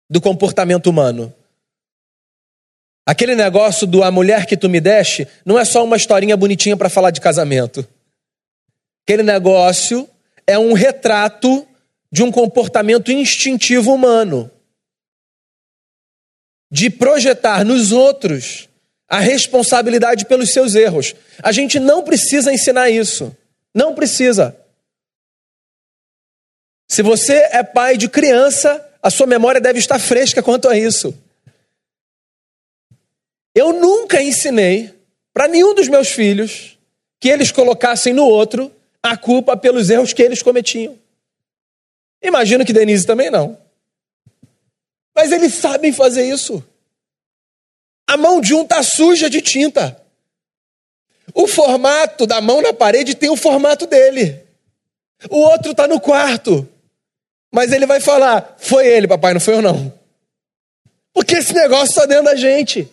do 0.09 0.19
comportamento 0.19 0.87
humano. 0.87 1.33
Aquele 3.05 3.35
negócio 3.35 3.87
do 3.87 4.03
a 4.03 4.11
mulher 4.11 4.45
que 4.45 4.57
tu 4.57 4.67
me 4.67 4.81
deste 4.81 5.25
não 5.45 5.57
é 5.57 5.63
só 5.63 5.81
uma 5.81 5.95
historinha 5.95 6.35
bonitinha 6.35 6.75
para 6.75 6.89
falar 6.89 7.11
de 7.11 7.21
casamento. 7.21 7.87
Aquele 9.07 9.23
negócio 9.23 10.09
é 10.45 10.59
um 10.59 10.73
retrato 10.73 11.65
de 12.11 12.21
um 12.21 12.29
comportamento 12.29 13.13
instintivo 13.13 13.93
humano 13.93 14.51
de 16.69 16.89
projetar 16.89 17.63
nos 17.63 17.93
outros 17.93 18.67
a 19.07 19.19
responsabilidade 19.19 20.25
pelos 20.25 20.51
seus 20.51 20.75
erros. 20.75 21.15
A 21.41 21.53
gente 21.53 21.79
não 21.79 22.03
precisa 22.03 22.51
ensinar 22.51 22.89
isso. 22.89 23.33
Não 23.73 23.93
precisa. 23.93 24.55
Se 26.87 27.03
você 27.03 27.35
é 27.51 27.63
pai 27.63 27.97
de 27.97 28.09
criança, 28.09 28.85
a 29.01 29.09
sua 29.09 29.27
memória 29.27 29.61
deve 29.61 29.79
estar 29.79 29.99
fresca 29.99 30.41
quanto 30.41 30.67
a 30.67 30.77
isso. 30.77 31.15
Eu 33.53 33.73
nunca 33.73 34.21
ensinei 34.21 34.93
para 35.33 35.47
nenhum 35.47 35.73
dos 35.73 35.87
meus 35.87 36.09
filhos 36.09 36.77
que 37.19 37.29
eles 37.29 37.51
colocassem 37.51 38.13
no 38.13 38.25
outro 38.25 38.71
a 39.01 39.15
culpa 39.15 39.55
pelos 39.55 39.89
erros 39.89 40.13
que 40.13 40.21
eles 40.21 40.41
cometiam. 40.41 40.97
Imagino 42.21 42.65
que 42.65 42.73
Denise 42.73 43.05
também 43.05 43.29
não. 43.29 43.57
Mas 45.15 45.31
eles 45.31 45.53
sabem 45.53 45.91
fazer 45.91 46.27
isso. 46.27 46.63
A 48.07 48.17
mão 48.17 48.41
de 48.41 48.53
um 48.53 48.63
está 48.63 48.81
suja 48.81 49.29
de 49.29 49.41
tinta. 49.41 50.01
O 51.33 51.47
formato 51.47 52.25
da 52.25 52.41
mão 52.41 52.61
na 52.61 52.73
parede 52.73 53.15
tem 53.15 53.29
o 53.29 53.35
formato 53.35 53.85
dele. 53.85 54.43
O 55.29 55.37
outro 55.37 55.71
está 55.71 55.87
no 55.87 55.99
quarto. 55.99 56.67
Mas 57.51 57.71
ele 57.71 57.85
vai 57.85 57.99
falar: 57.99 58.55
foi 58.57 58.87
ele, 58.87 59.07
papai, 59.07 59.33
não 59.33 59.41
foi 59.41 59.55
eu 59.55 59.61
não. 59.61 59.93
Porque 61.13 61.35
esse 61.35 61.53
negócio 61.53 61.89
está 61.89 62.05
dentro 62.05 62.25
da 62.25 62.35
gente. 62.35 62.87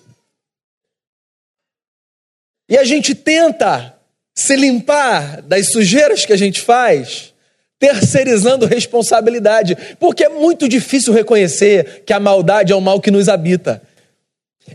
E 2.68 2.76
a 2.76 2.84
gente 2.84 3.14
tenta 3.14 3.96
se 4.34 4.56
limpar 4.56 5.40
das 5.42 5.70
sujeiras 5.70 6.26
que 6.26 6.32
a 6.32 6.36
gente 6.36 6.60
faz, 6.60 7.32
terceirizando 7.78 8.66
responsabilidade. 8.66 9.76
Porque 10.00 10.24
é 10.24 10.28
muito 10.28 10.68
difícil 10.68 11.12
reconhecer 11.12 12.02
que 12.04 12.12
a 12.12 12.20
maldade 12.20 12.72
é 12.72 12.76
o 12.76 12.80
mal 12.80 13.00
que 13.00 13.10
nos 13.10 13.28
habita. 13.28 13.82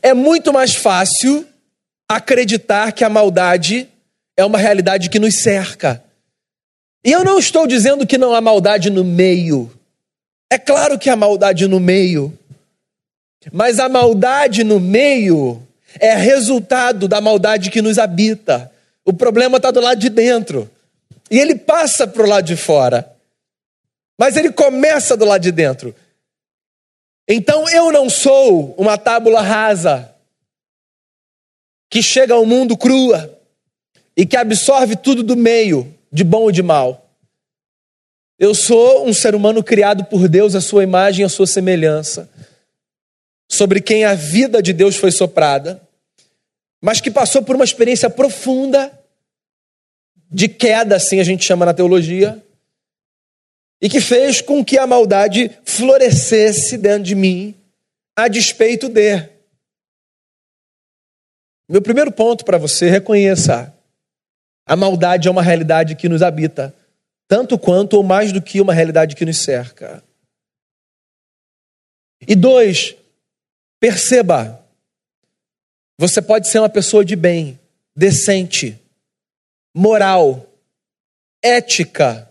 É 0.02 0.14
muito 0.14 0.54
mais 0.54 0.74
fácil 0.74 1.46
acreditar 2.16 2.92
que 2.92 3.04
a 3.04 3.10
maldade 3.10 3.88
é 4.36 4.44
uma 4.44 4.58
realidade 4.58 5.10
que 5.10 5.20
nos 5.20 5.42
cerca. 5.42 6.04
E 7.04 7.12
eu 7.12 7.24
não 7.24 7.40
estou 7.40 7.66
dizendo 7.66 8.06
que 8.06 8.18
não 8.18 8.34
há 8.34 8.42
maldade 8.42 8.90
no 8.90 9.04
meio. 9.04 9.72
É 10.50 10.58
claro 10.58 11.00
que 11.00 11.10
há 11.10 11.16
maldade 11.16 11.68
no 11.68 11.80
meio. 11.80 12.38
Mas 13.52 13.80
a 13.80 13.90
maldade 13.90 14.64
no 14.64 14.80
meio 14.80 15.66
é 16.00 16.14
resultado 16.14 17.08
da 17.08 17.20
maldade 17.20 17.72
que 17.72 17.82
nos 17.82 17.98
habita. 17.98 18.72
O 19.04 19.14
problema 19.14 19.58
está 19.58 19.72
do 19.72 19.82
lado 19.82 20.00
de 20.00 20.10
dentro. 20.10 20.70
E 21.30 21.40
ele 21.40 21.56
passa 21.56 22.06
para 22.06 22.24
o 22.24 22.28
lado 22.28 22.46
de 22.46 22.56
fora. 22.56 23.10
Mas 24.20 24.36
ele 24.36 24.52
começa 24.52 25.18
do 25.18 25.26
lado 25.26 25.42
de 25.42 25.52
dentro. 25.52 25.96
Então 27.28 27.68
eu 27.70 27.92
não 27.92 28.10
sou 28.10 28.76
uma 28.78 28.98
tábula 28.98 29.42
rasa 29.42 30.11
que 31.92 32.02
chega 32.02 32.34
ao 32.34 32.46
mundo 32.46 32.78
crua 32.78 33.38
e 34.16 34.26
que 34.26 34.38
absorve 34.38 34.96
tudo 34.96 35.22
do 35.22 35.36
meio, 35.36 35.94
de 36.10 36.24
bom 36.24 36.44
ou 36.44 36.52
de 36.52 36.64
mal. 36.64 37.14
Eu 38.40 38.56
sou 38.56 39.06
um 39.06 39.14
ser 39.14 39.36
humano 39.36 39.62
criado 39.62 40.06
por 40.06 40.30
Deus, 40.30 40.56
a 40.56 40.62
sua 40.62 40.84
imagem 40.84 41.26
a 41.26 41.30
sua 41.30 41.46
semelhança, 41.46 42.30
sobre 43.52 43.82
quem 43.82 44.06
a 44.06 44.16
vida 44.16 44.64
de 44.64 44.72
Deus 44.72 44.96
foi 44.96 45.12
soprada, 45.12 45.82
mas 46.82 47.02
que 47.02 47.12
passou 47.12 47.44
por 47.44 47.58
uma 47.58 47.66
experiência 47.66 48.10
profunda 48.10 48.98
de 50.32 50.48
queda, 50.48 50.96
assim 50.96 51.20
a 51.20 51.26
gente 51.26 51.44
chama 51.44 51.66
na 51.66 51.74
teologia, 51.74 52.42
e 53.82 53.90
que 53.90 54.00
fez 54.00 54.40
com 54.40 54.64
que 54.64 54.78
a 54.78 54.88
maldade 54.88 55.52
florescesse 55.66 56.78
dentro 56.78 57.04
de 57.04 57.16
mim, 57.16 57.54
a 58.16 58.30
despeito 58.30 58.88
de. 58.88 59.41
Meu 61.72 61.82
primeiro 61.82 62.12
ponto 62.12 62.44
para 62.44 62.58
você, 62.58 62.90
reconheça: 62.90 63.74
a 64.66 64.76
maldade 64.76 65.30
é 65.30 65.32
uma 65.32 65.42
realidade 65.42 65.96
que 65.96 66.10
nos 66.10 66.22
habita, 66.22 66.76
tanto 67.30 67.58
quanto 67.58 67.94
ou 67.94 68.04
mais 68.04 68.34
do 68.34 68.42
que 68.42 68.60
uma 68.60 68.74
realidade 68.74 69.16
que 69.16 69.24
nos 69.24 69.38
cerca. 69.38 70.04
E 72.28 72.36
dois, 72.36 72.94
perceba: 73.80 74.62
você 75.98 76.22
pode 76.22 76.50
ser 76.50 76.60
uma 76.60 76.68
pessoa 76.68 77.06
de 77.06 77.16
bem, 77.16 77.58
decente, 77.96 78.78
moral, 79.74 80.46
ética, 81.42 82.30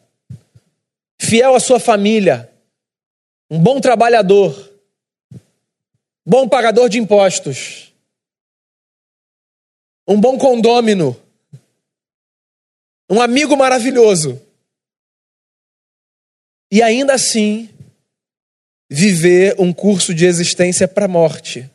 fiel 1.18 1.54
à 1.54 1.60
sua 1.60 1.80
família, 1.80 2.52
um 3.50 3.58
bom 3.58 3.80
trabalhador, 3.80 4.70
bom 6.26 6.46
pagador 6.46 6.90
de 6.90 6.98
impostos, 6.98 7.89
um 10.10 10.20
bom 10.20 10.36
condômino, 10.36 11.16
um 13.08 13.22
amigo 13.22 13.56
maravilhoso. 13.56 14.42
E 16.68 16.82
ainda 16.82 17.14
assim, 17.14 17.70
viver 18.90 19.54
um 19.56 19.72
curso 19.72 20.12
de 20.12 20.26
existência 20.26 20.88
para 20.88 21.04
a 21.04 21.08
morte. 21.08 21.70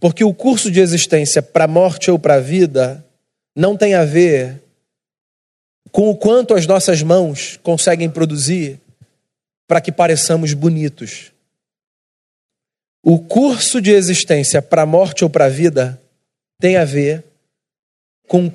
Porque 0.00 0.24
o 0.24 0.34
curso 0.34 0.68
de 0.68 0.80
existência 0.80 1.40
para 1.40 1.66
a 1.66 1.68
morte 1.68 2.10
ou 2.10 2.18
para 2.18 2.34
a 2.34 2.40
vida 2.40 3.06
não 3.54 3.76
tem 3.76 3.94
a 3.94 4.04
ver 4.04 4.60
com 5.92 6.10
o 6.10 6.16
quanto 6.16 6.54
as 6.54 6.66
nossas 6.66 7.04
mãos 7.04 7.56
conseguem 7.62 8.10
produzir 8.10 8.80
para 9.68 9.80
que 9.80 9.92
pareçamos 9.92 10.52
bonitos. 10.54 11.30
O 13.00 13.20
curso 13.20 13.80
de 13.80 13.92
existência 13.92 14.60
para 14.60 14.82
a 14.82 14.86
morte 14.86 15.22
ou 15.22 15.30
para 15.30 15.44
a 15.44 15.48
vida 15.48 16.00
tem 16.60 16.76
a 16.76 16.84
ver 16.84 17.24
com 18.26 18.52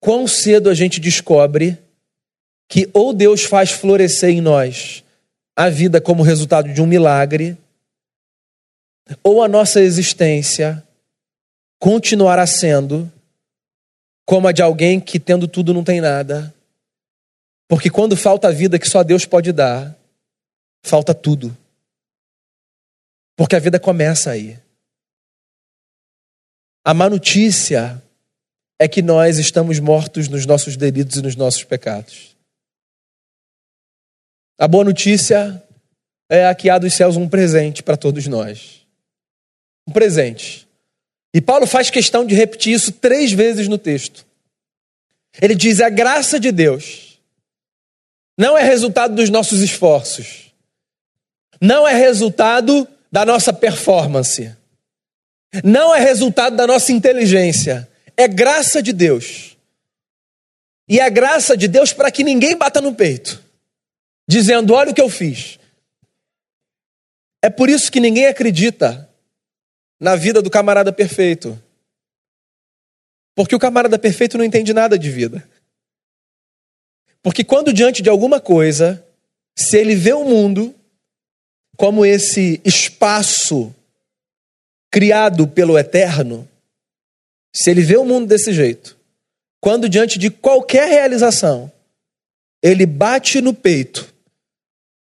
quão 0.00 0.26
cedo 0.26 0.68
a 0.68 0.74
gente 0.74 1.00
descobre 1.00 1.78
que 2.68 2.88
ou 2.92 3.12
Deus 3.12 3.44
faz 3.44 3.70
florescer 3.70 4.30
em 4.30 4.40
nós 4.40 5.04
a 5.56 5.68
vida 5.68 6.00
como 6.00 6.22
resultado 6.22 6.72
de 6.72 6.82
um 6.82 6.86
milagre, 6.86 7.56
ou 9.22 9.42
a 9.42 9.48
nossa 9.48 9.80
existência 9.80 10.82
continuará 11.78 12.46
sendo 12.46 13.10
como 14.26 14.48
a 14.48 14.52
de 14.52 14.62
alguém 14.62 14.98
que, 14.98 15.20
tendo 15.20 15.46
tudo, 15.46 15.74
não 15.74 15.84
tem 15.84 16.00
nada, 16.00 16.52
porque 17.68 17.90
quando 17.90 18.16
falta 18.16 18.48
a 18.48 18.52
vida 18.52 18.78
que 18.78 18.88
só 18.88 19.02
Deus 19.02 19.24
pode 19.24 19.52
dar, 19.52 19.94
falta 20.82 21.14
tudo. 21.14 21.56
Porque 23.36 23.56
a 23.56 23.58
vida 23.58 23.80
começa 23.80 24.30
aí. 24.30 24.58
A 26.84 26.92
má 26.92 27.08
notícia 27.08 28.02
é 28.78 28.86
que 28.86 29.00
nós 29.00 29.38
estamos 29.38 29.80
mortos 29.80 30.28
nos 30.28 30.44
nossos 30.44 30.76
delitos 30.76 31.16
e 31.16 31.22
nos 31.22 31.34
nossos 31.34 31.64
pecados. 31.64 32.36
A 34.58 34.68
boa 34.68 34.84
notícia 34.84 35.62
é 36.28 36.46
a 36.46 36.54
que 36.54 36.68
há 36.68 36.78
dos 36.78 36.92
céus 36.92 37.16
um 37.16 37.26
presente 37.26 37.82
para 37.82 37.96
todos 37.96 38.26
nós. 38.26 38.86
Um 39.88 39.92
presente. 39.92 40.68
E 41.32 41.40
Paulo 41.40 41.66
faz 41.66 41.88
questão 41.88 42.26
de 42.26 42.34
repetir 42.34 42.74
isso 42.74 42.92
três 42.92 43.32
vezes 43.32 43.66
no 43.66 43.78
texto. 43.78 44.26
Ele 45.40 45.54
diz: 45.54 45.80
a 45.80 45.88
graça 45.88 46.38
de 46.38 46.52
Deus 46.52 47.18
não 48.38 48.58
é 48.58 48.62
resultado 48.62 49.14
dos 49.14 49.30
nossos 49.30 49.60
esforços, 49.60 50.52
não 51.60 51.88
é 51.88 51.94
resultado 51.94 52.86
da 53.10 53.24
nossa 53.24 53.52
performance, 53.52 54.54
não 55.62 55.94
é 55.94 56.00
resultado 56.00 56.56
da 56.56 56.66
nossa 56.66 56.92
inteligência, 56.92 57.88
é 58.16 58.26
graça 58.26 58.82
de 58.82 58.92
Deus. 58.92 59.56
E 60.88 61.00
é 61.00 61.08
graça 61.08 61.56
de 61.56 61.68
Deus 61.68 61.92
para 61.92 62.10
que 62.10 62.24
ninguém 62.24 62.56
bata 62.56 62.80
no 62.80 62.94
peito, 62.94 63.42
dizendo: 64.28 64.74
olha 64.74 64.90
o 64.90 64.94
que 64.94 65.00
eu 65.00 65.08
fiz. 65.08 65.58
É 67.42 67.50
por 67.50 67.68
isso 67.68 67.92
que 67.92 68.00
ninguém 68.00 68.26
acredita 68.26 69.08
na 70.00 70.16
vida 70.16 70.40
do 70.40 70.50
camarada 70.50 70.92
perfeito. 70.92 71.60
Porque 73.34 73.54
o 73.54 73.58
camarada 73.58 73.98
perfeito 73.98 74.38
não 74.38 74.44
entende 74.44 74.72
nada 74.72 74.98
de 74.98 75.10
vida. 75.10 75.46
Porque 77.22 77.42
quando 77.42 77.72
diante 77.72 78.02
de 78.02 78.08
alguma 78.08 78.40
coisa, 78.40 79.04
se 79.56 79.76
ele 79.78 79.94
vê 79.94 80.12
o 80.12 80.24
mundo 80.24 80.74
como 81.76 82.04
esse 82.04 82.60
espaço 82.64 83.74
criado 84.94 85.48
pelo 85.48 85.76
eterno, 85.76 86.48
se 87.52 87.68
ele 87.68 87.82
vê 87.82 87.96
o 87.96 88.04
mundo 88.04 88.28
desse 88.28 88.52
jeito, 88.52 88.96
quando 89.60 89.88
diante 89.88 90.20
de 90.20 90.30
qualquer 90.30 90.88
realização, 90.88 91.72
ele 92.62 92.86
bate 92.86 93.40
no 93.40 93.52
peito, 93.52 94.14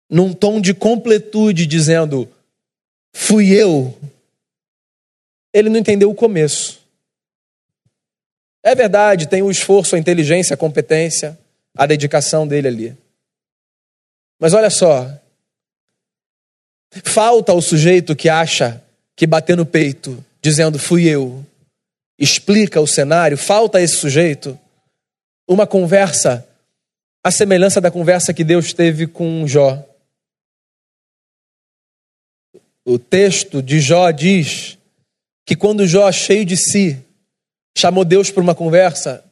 num 0.09 0.33
tom 0.33 0.59
de 0.59 0.73
completude, 0.73 1.65
dizendo: 1.65 2.29
Fui 3.13 3.53
eu. 3.53 3.97
Ele 5.53 5.69
não 5.69 5.79
entendeu 5.79 6.11
o 6.11 6.15
começo. 6.15 6.81
É 8.61 8.75
verdade, 8.75 9.29
tem 9.29 9.41
o 9.41 9.49
esforço, 9.49 9.95
a 9.95 9.99
inteligência, 9.99 10.53
a 10.53 10.57
competência 10.57 11.39
a 11.77 11.85
dedicação 11.85 12.45
dele 12.45 12.67
ali. 12.67 12.97
Mas 14.37 14.53
olha 14.53 14.69
só, 14.69 15.09
falta 17.05 17.53
o 17.53 17.61
sujeito 17.61 18.17
que 18.17 18.27
acha 18.27 18.83
que 19.17 19.27
bater 19.27 19.57
no 19.57 19.65
peito, 19.65 20.23
dizendo 20.41 20.79
fui 20.79 21.09
eu, 21.09 21.43
explica 22.17 22.79
o 22.79 22.87
cenário, 22.87 23.37
falta 23.37 23.81
esse 23.81 23.97
sujeito 23.97 24.57
uma 25.47 25.65
conversa, 25.65 26.47
a 27.23 27.31
semelhança 27.31 27.79
da 27.79 27.89
conversa 27.89 28.33
que 28.33 28.43
Deus 28.43 28.73
teve 28.73 29.07
com 29.07 29.47
Jó. 29.47 29.83
O 32.85 32.99
texto 32.99 33.61
de 33.61 33.79
Jó 33.79 34.11
diz 34.11 34.77
que 35.45 35.55
quando 35.55 35.87
Jó, 35.87 36.11
cheio 36.11 36.45
de 36.45 36.57
si, 36.57 36.97
chamou 37.77 38.03
Deus 38.03 38.29
para 38.29 38.43
uma 38.43 38.53
conversa, 38.53 39.23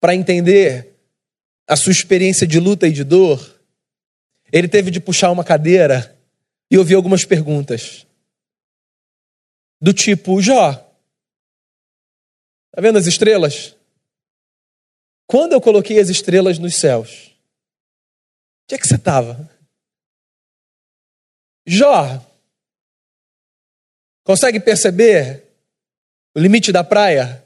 para 0.00 0.14
entender 0.14 0.94
a 1.68 1.76
sua 1.76 1.92
experiência 1.92 2.46
de 2.46 2.58
luta 2.58 2.86
e 2.86 2.92
de 2.92 3.04
dor, 3.04 3.60
ele 4.52 4.68
teve 4.68 4.90
de 4.90 5.00
puxar 5.00 5.30
uma 5.30 5.44
cadeira 5.44 6.16
e 6.70 6.78
ouvir 6.78 6.94
algumas 6.94 7.24
perguntas. 7.24 8.06
Do 9.80 9.94
tipo, 9.94 10.40
Jó, 10.42 10.72
tá 12.72 12.80
vendo 12.80 12.98
as 12.98 13.06
estrelas? 13.06 13.74
Quando 15.26 15.52
eu 15.52 15.60
coloquei 15.60 15.98
as 15.98 16.08
estrelas 16.08 16.58
nos 16.58 16.76
céus, 16.76 17.34
onde 18.64 18.74
é 18.74 18.78
que 18.78 18.86
você 18.86 18.96
estava? 18.96 19.48
Jó, 21.66 22.04
consegue 24.24 24.60
perceber 24.60 25.46
o 26.34 26.40
limite 26.40 26.72
da 26.72 26.84
praia? 26.84 27.44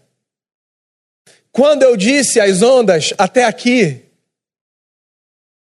Quando 1.53 1.83
eu 1.83 1.97
disse 1.97 2.41
às 2.41 2.63
ondas 2.63 3.13
até 3.19 3.45
aqui, 3.45 4.05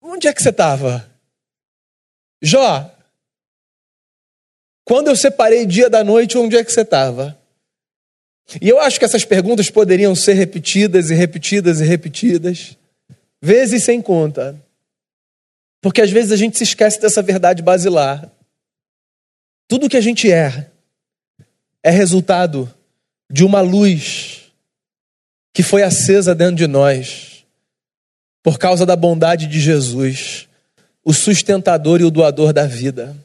Onde 0.06 0.28
é 0.28 0.34
que 0.34 0.44
você 0.44 0.50
estava? 0.50 1.10
Jó, 2.42 2.93
quando 4.86 5.08
eu 5.08 5.16
separei 5.16 5.66
dia 5.66 5.90
da 5.90 6.04
noite, 6.04 6.38
onde 6.38 6.58
é 6.58 6.64
que 6.64 6.72
você 6.72 6.82
estava? 6.82 7.38
E 8.62 8.68
eu 8.68 8.80
acho 8.80 9.00
que 9.00 9.06
essas 9.06 9.24
perguntas 9.24 9.70
poderiam 9.70 10.16
ser 10.16 10.34
repetidas 10.34 11.10
e 11.10 11.14
repetidas 11.14 11.80
e 11.80 11.86
repetidas, 11.86 12.78
vezes 13.42 13.84
sem 13.84 14.02
conta. 14.02 14.56
Porque 15.82 16.02
às 16.02 16.12
vezes 16.12 16.32
a 16.32 16.38
gente 16.38 16.58
se 16.58 16.64
esquece 16.64 17.00
dessa 17.00 17.22
verdade 17.22 17.62
basilar. 17.62 18.30
Tudo 19.68 19.90
que 19.90 19.98
a 19.98 20.02
gente 20.02 20.32
é, 20.32 20.70
é 21.82 21.90
resultado 21.90 22.74
de 23.30 23.44
uma 23.44 23.62
luz 23.62 24.52
que 25.54 25.64
foi 25.64 25.84
acesa 25.84 26.34
dentro 26.34 26.56
de 26.56 26.68
nós 26.68 27.46
por 28.42 28.60
causa 28.60 28.86
da 28.86 28.96
bondade 28.96 29.48
de 29.48 29.60
Jesus, 29.60 30.50
o 31.04 31.14
sustentador 31.14 32.02
e 32.02 32.04
o 32.04 32.12
doador 32.12 32.52
da 32.52 32.68
vida. 32.68 33.16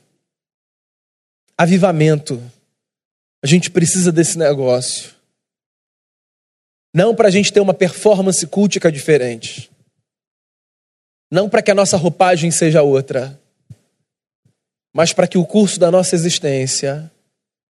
Avivamento. 1.59 2.40
A 3.42 3.46
gente 3.46 3.70
precisa 3.70 4.12
desse 4.12 4.38
negócio. 4.38 5.14
Não 6.94 7.14
para 7.14 7.28
a 7.28 7.30
gente 7.30 7.52
ter 7.52 7.61
uma 7.61 7.74
performance 7.74 8.46
cultica 8.46 8.90
diferente. 8.90 9.70
Não 11.30 11.48
para 11.48 11.61
que 11.61 11.70
a 11.70 11.74
nossa 11.74 11.96
roupagem 11.96 12.50
seja 12.50 12.82
outra. 12.82 13.38
Mas 14.94 15.12
para 15.12 15.26
que 15.26 15.36
o 15.36 15.44
curso 15.44 15.78
da 15.78 15.90
nossa 15.90 16.14
existência 16.14 17.11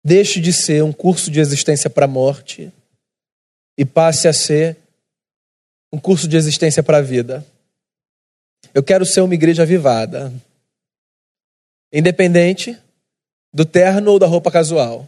deixe 0.03 0.39
de 0.39 0.51
ser 0.51 0.83
um 0.83 0.91
curso 0.91 1.31
de 1.31 1.39
existência 1.39 1.89
para 1.89 2.05
a 2.05 2.07
morte 2.07 2.71
e 3.77 3.85
passe 3.85 4.27
a 4.27 4.33
ser 4.33 4.77
um 5.91 5.99
curso 5.99 6.27
de 6.27 6.37
existência 6.37 6.83
para 6.83 6.97
a 6.97 7.01
vida. 7.01 7.45
Eu 8.73 8.83
quero 8.83 9.05
ser 9.05 9.21
uma 9.21 9.33
igreja 9.33 9.63
avivada. 9.63 10.33
Independente 11.91 12.77
do 13.55 13.63
terno 13.63 14.11
ou 14.11 14.19
da 14.19 14.27
roupa 14.27 14.51
casual. 14.51 15.07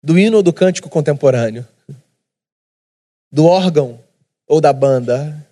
Do 0.00 0.16
hino 0.16 0.36
ou 0.36 0.44
do 0.44 0.52
cântico 0.52 0.88
contemporâneo. 0.88 1.66
Do 3.32 3.46
órgão 3.46 4.00
ou 4.46 4.60
da 4.60 4.72
banda. 4.72 5.44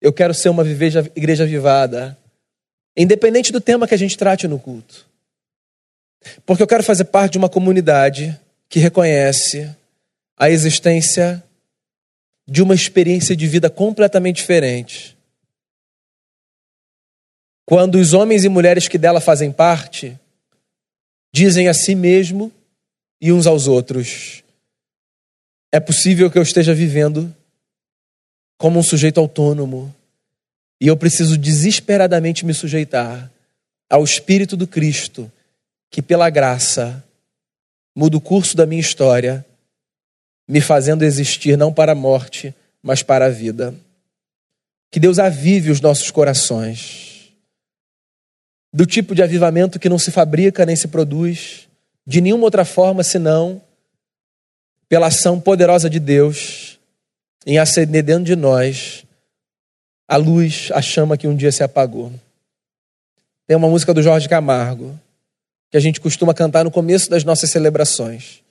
Eu 0.00 0.12
quero 0.12 0.32
ser 0.32 0.48
uma 0.48 0.62
igreja 0.62 1.42
avivada. 1.42 2.16
Independente 2.96 3.50
do 3.50 3.60
tema 3.60 3.88
que 3.88 3.94
a 3.94 3.98
gente 3.98 4.16
trate 4.16 4.46
no 4.46 4.60
culto. 4.60 5.08
Porque 6.46 6.62
eu 6.62 6.68
quero 6.68 6.84
fazer 6.84 7.06
parte 7.06 7.32
de 7.32 7.38
uma 7.38 7.48
comunidade 7.48 8.38
que 8.68 8.78
reconhece 8.78 9.68
a 10.36 10.50
existência 10.50 11.42
de 12.46 12.62
uma 12.62 12.76
experiência 12.76 13.34
de 13.34 13.48
vida 13.48 13.68
completamente 13.68 14.36
diferente. 14.36 15.16
Quando 17.64 17.96
os 17.96 18.12
homens 18.12 18.44
e 18.44 18.48
mulheres 18.48 18.88
que 18.88 18.98
dela 18.98 19.20
fazem 19.20 19.52
parte 19.52 20.18
dizem 21.32 21.68
a 21.68 21.74
si 21.74 21.94
mesmo 21.94 22.52
e 23.20 23.32
uns 23.32 23.46
aos 23.46 23.66
outros: 23.66 24.42
é 25.70 25.80
possível 25.80 26.30
que 26.30 26.38
eu 26.38 26.42
esteja 26.42 26.74
vivendo 26.74 27.34
como 28.58 28.78
um 28.78 28.82
sujeito 28.82 29.18
autônomo 29.18 29.94
e 30.80 30.86
eu 30.86 30.96
preciso 30.96 31.38
desesperadamente 31.38 32.44
me 32.44 32.52
sujeitar 32.52 33.30
ao 33.88 34.02
Espírito 34.02 34.56
do 34.56 34.66
Cristo, 34.66 35.30
que 35.90 36.02
pela 36.02 36.28
graça 36.30 37.04
muda 37.94 38.16
o 38.16 38.20
curso 38.20 38.56
da 38.56 38.66
minha 38.66 38.80
história 38.80 39.44
me 40.48 40.60
fazendo 40.60 41.04
existir 41.04 41.56
não 41.56 41.72
para 41.72 41.92
a 41.92 41.94
morte, 41.94 42.54
mas 42.82 43.02
para 43.02 43.26
a 43.26 43.30
vida. 43.30 43.74
Que 44.90 44.98
Deus 44.98 45.18
avive 45.18 45.70
os 45.70 45.80
nossos 45.80 46.10
corações. 46.10 47.11
Do 48.72 48.86
tipo 48.86 49.14
de 49.14 49.22
avivamento 49.22 49.78
que 49.78 49.88
não 49.88 49.98
se 49.98 50.10
fabrica 50.10 50.64
nem 50.64 50.76
se 50.76 50.88
produz 50.88 51.68
de 52.06 52.20
nenhuma 52.20 52.44
outra 52.44 52.64
forma 52.64 53.02
senão 53.02 53.60
pela 54.88 55.08
ação 55.08 55.40
poderosa 55.40 55.88
de 55.88 56.00
Deus 56.00 56.78
em 57.46 57.58
acender 57.58 58.02
dentro 58.02 58.24
de 58.24 58.36
nós 58.36 59.04
a 60.08 60.16
luz, 60.16 60.70
a 60.72 60.82
chama 60.82 61.16
que 61.16 61.26
um 61.26 61.34
dia 61.34 61.52
se 61.52 61.62
apagou. 61.62 62.12
Tem 63.46 63.56
uma 63.56 63.68
música 63.68 63.94
do 63.94 64.02
Jorge 64.02 64.28
Camargo 64.28 64.98
que 65.70 65.76
a 65.76 65.80
gente 65.80 66.00
costuma 66.00 66.34
cantar 66.34 66.64
no 66.64 66.70
começo 66.70 67.08
das 67.08 67.24
nossas 67.24 67.50
celebrações 67.50 68.42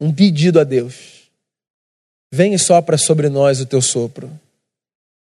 um 0.00 0.12
pedido 0.12 0.60
a 0.60 0.64
Deus. 0.64 1.30
Vem 2.32 2.54
e 2.54 2.58
sopra 2.58 2.98
sobre 2.98 3.28
nós 3.28 3.60
o 3.60 3.66
teu 3.66 3.80
sopro. 3.80 4.30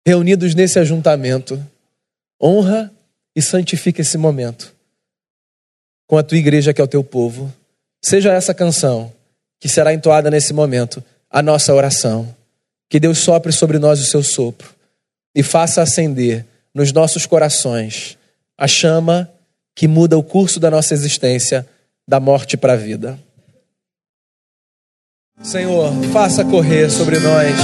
Reunidos 0.05 0.55
nesse 0.55 0.79
ajuntamento, 0.79 1.63
honra 2.41 2.91
e 3.37 3.41
santifica 3.43 4.01
esse 4.01 4.17
momento 4.17 4.73
com 6.07 6.17
a 6.17 6.23
tua 6.23 6.39
igreja 6.39 6.73
que 6.73 6.81
é 6.81 6.83
o 6.83 6.87
teu 6.87 7.03
povo. 7.03 7.53
Seja 8.03 8.33
essa 8.33 8.51
canção 8.51 9.13
que 9.59 9.69
será 9.69 9.93
entoada 9.93 10.31
nesse 10.31 10.53
momento 10.53 11.03
a 11.29 11.43
nossa 11.43 11.71
oração. 11.71 12.35
Que 12.89 12.99
Deus 12.99 13.19
sopre 13.19 13.51
sobre 13.51 13.77
nós 13.77 14.01
o 14.01 14.05
seu 14.05 14.23
sopro 14.23 14.73
e 15.35 15.43
faça 15.43 15.83
acender 15.83 16.47
nos 16.73 16.91
nossos 16.91 17.27
corações 17.27 18.17
a 18.57 18.67
chama 18.67 19.31
que 19.75 19.87
muda 19.87 20.17
o 20.17 20.23
curso 20.23 20.59
da 20.59 20.71
nossa 20.71 20.95
existência 20.95 21.67
da 22.07 22.19
morte 22.19 22.57
para 22.57 22.73
a 22.73 22.77
vida. 22.77 23.19
Senhor, 25.43 25.93
faça 26.11 26.43
correr 26.43 26.89
sobre 26.89 27.19
nós 27.19 27.55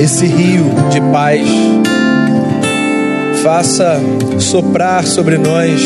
esse 0.00 0.24
rio 0.24 0.64
de 0.90 1.00
paz. 1.12 1.46
Faça 3.46 4.00
soprar 4.40 5.06
sobre 5.06 5.38
nós 5.38 5.80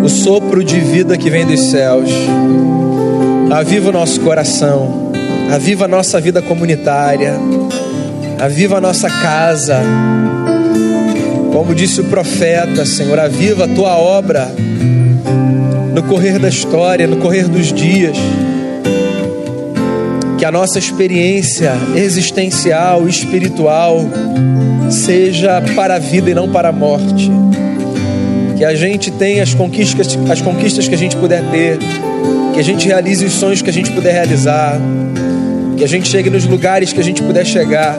o 0.00 0.08
sopro 0.08 0.62
de 0.62 0.78
vida 0.78 1.18
que 1.18 1.28
vem 1.28 1.44
dos 1.44 1.58
céus. 1.72 2.08
Aviva 3.50 3.88
o 3.88 3.92
nosso 3.92 4.20
coração, 4.20 5.10
aviva 5.52 5.86
a 5.86 5.88
nossa 5.88 6.20
vida 6.20 6.40
comunitária, 6.40 7.34
aviva 8.38 8.78
a 8.78 8.80
nossa 8.80 9.10
casa. 9.10 9.80
Como 11.52 11.74
disse 11.74 12.00
o 12.00 12.04
profeta, 12.04 12.86
Senhor, 12.86 13.18
aviva 13.18 13.64
a 13.64 13.68
tua 13.68 13.98
obra 13.98 14.54
no 15.92 16.02
correr 16.04 16.38
da 16.38 16.48
história, 16.48 17.08
no 17.08 17.16
correr 17.16 17.48
dos 17.48 17.72
dias 17.72 18.16
a 20.48 20.50
nossa 20.50 20.78
experiência 20.78 21.74
existencial, 21.94 23.06
espiritual, 23.06 24.08
seja 24.88 25.60
para 25.76 25.96
a 25.96 25.98
vida 25.98 26.30
e 26.30 26.34
não 26.34 26.48
para 26.48 26.70
a 26.70 26.72
morte. 26.72 27.30
Que 28.56 28.64
a 28.64 28.74
gente 28.74 29.10
tenha 29.10 29.42
as 29.42 29.52
conquistas, 29.52 30.18
as 30.30 30.40
conquistas 30.40 30.88
que 30.88 30.94
a 30.94 30.98
gente 30.98 31.16
puder 31.16 31.42
ter, 31.50 31.76
que 32.54 32.60
a 32.60 32.62
gente 32.62 32.86
realize 32.86 33.22
os 33.26 33.34
sonhos 33.34 33.60
que 33.60 33.68
a 33.68 33.72
gente 33.72 33.92
puder 33.92 34.14
realizar, 34.14 34.80
que 35.76 35.84
a 35.84 35.86
gente 35.86 36.08
chegue 36.08 36.30
nos 36.30 36.46
lugares 36.46 36.94
que 36.94 37.00
a 37.00 37.04
gente 37.04 37.22
puder 37.22 37.44
chegar, 37.44 37.98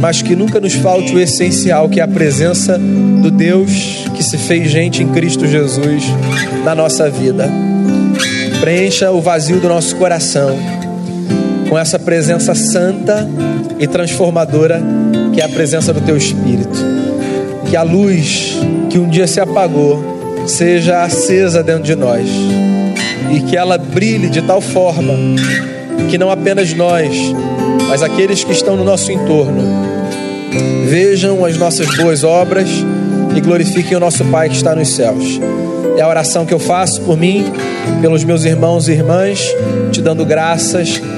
mas 0.00 0.22
que 0.22 0.36
nunca 0.36 0.60
nos 0.60 0.74
falte 0.74 1.12
o 1.12 1.18
essencial, 1.18 1.88
que 1.88 1.98
é 1.98 2.04
a 2.04 2.08
presença 2.08 2.78
do 2.78 3.32
Deus 3.32 4.04
que 4.14 4.22
se 4.22 4.38
fez 4.38 4.70
gente 4.70 5.02
em 5.02 5.08
Cristo 5.08 5.44
Jesus 5.44 6.04
na 6.64 6.72
nossa 6.72 7.10
vida. 7.10 7.50
Preencha 8.60 9.10
o 9.10 9.20
vazio 9.20 9.58
do 9.58 9.68
nosso 9.68 9.96
coração 9.96 10.75
com 11.68 11.78
essa 11.78 11.98
presença 11.98 12.54
santa 12.54 13.28
e 13.78 13.86
transformadora 13.86 14.82
que 15.32 15.40
é 15.40 15.44
a 15.44 15.48
presença 15.48 15.92
do 15.92 16.00
teu 16.00 16.16
Espírito. 16.16 16.78
Que 17.68 17.76
a 17.76 17.82
luz 17.82 18.56
que 18.90 18.98
um 18.98 19.08
dia 19.08 19.26
se 19.26 19.40
apagou 19.40 20.44
seja 20.46 21.02
acesa 21.02 21.62
dentro 21.62 21.82
de 21.82 21.94
nós 21.94 22.28
e 23.32 23.40
que 23.40 23.56
ela 23.56 23.76
brilhe 23.76 24.30
de 24.30 24.40
tal 24.42 24.60
forma 24.60 25.12
que 26.08 26.16
não 26.16 26.30
apenas 26.30 26.72
nós, 26.72 27.14
mas 27.88 28.02
aqueles 28.02 28.44
que 28.44 28.52
estão 28.52 28.76
no 28.76 28.84
nosso 28.84 29.10
entorno 29.10 29.62
vejam 30.86 31.44
as 31.44 31.56
nossas 31.56 31.94
boas 31.96 32.22
obras 32.22 32.68
e 33.34 33.40
glorifiquem 33.40 33.96
o 33.96 34.00
nosso 34.00 34.24
Pai 34.26 34.48
que 34.48 34.56
está 34.56 34.74
nos 34.74 34.94
céus. 34.94 35.40
É 35.96 36.02
a 36.02 36.08
oração 36.08 36.46
que 36.46 36.54
eu 36.54 36.58
faço 36.58 37.00
por 37.02 37.16
mim, 37.16 37.44
pelos 38.00 38.22
meus 38.22 38.44
irmãos 38.44 38.88
e 38.88 38.92
irmãs, 38.92 39.40
te 39.90 40.00
dando 40.00 40.24
graças 40.24 41.00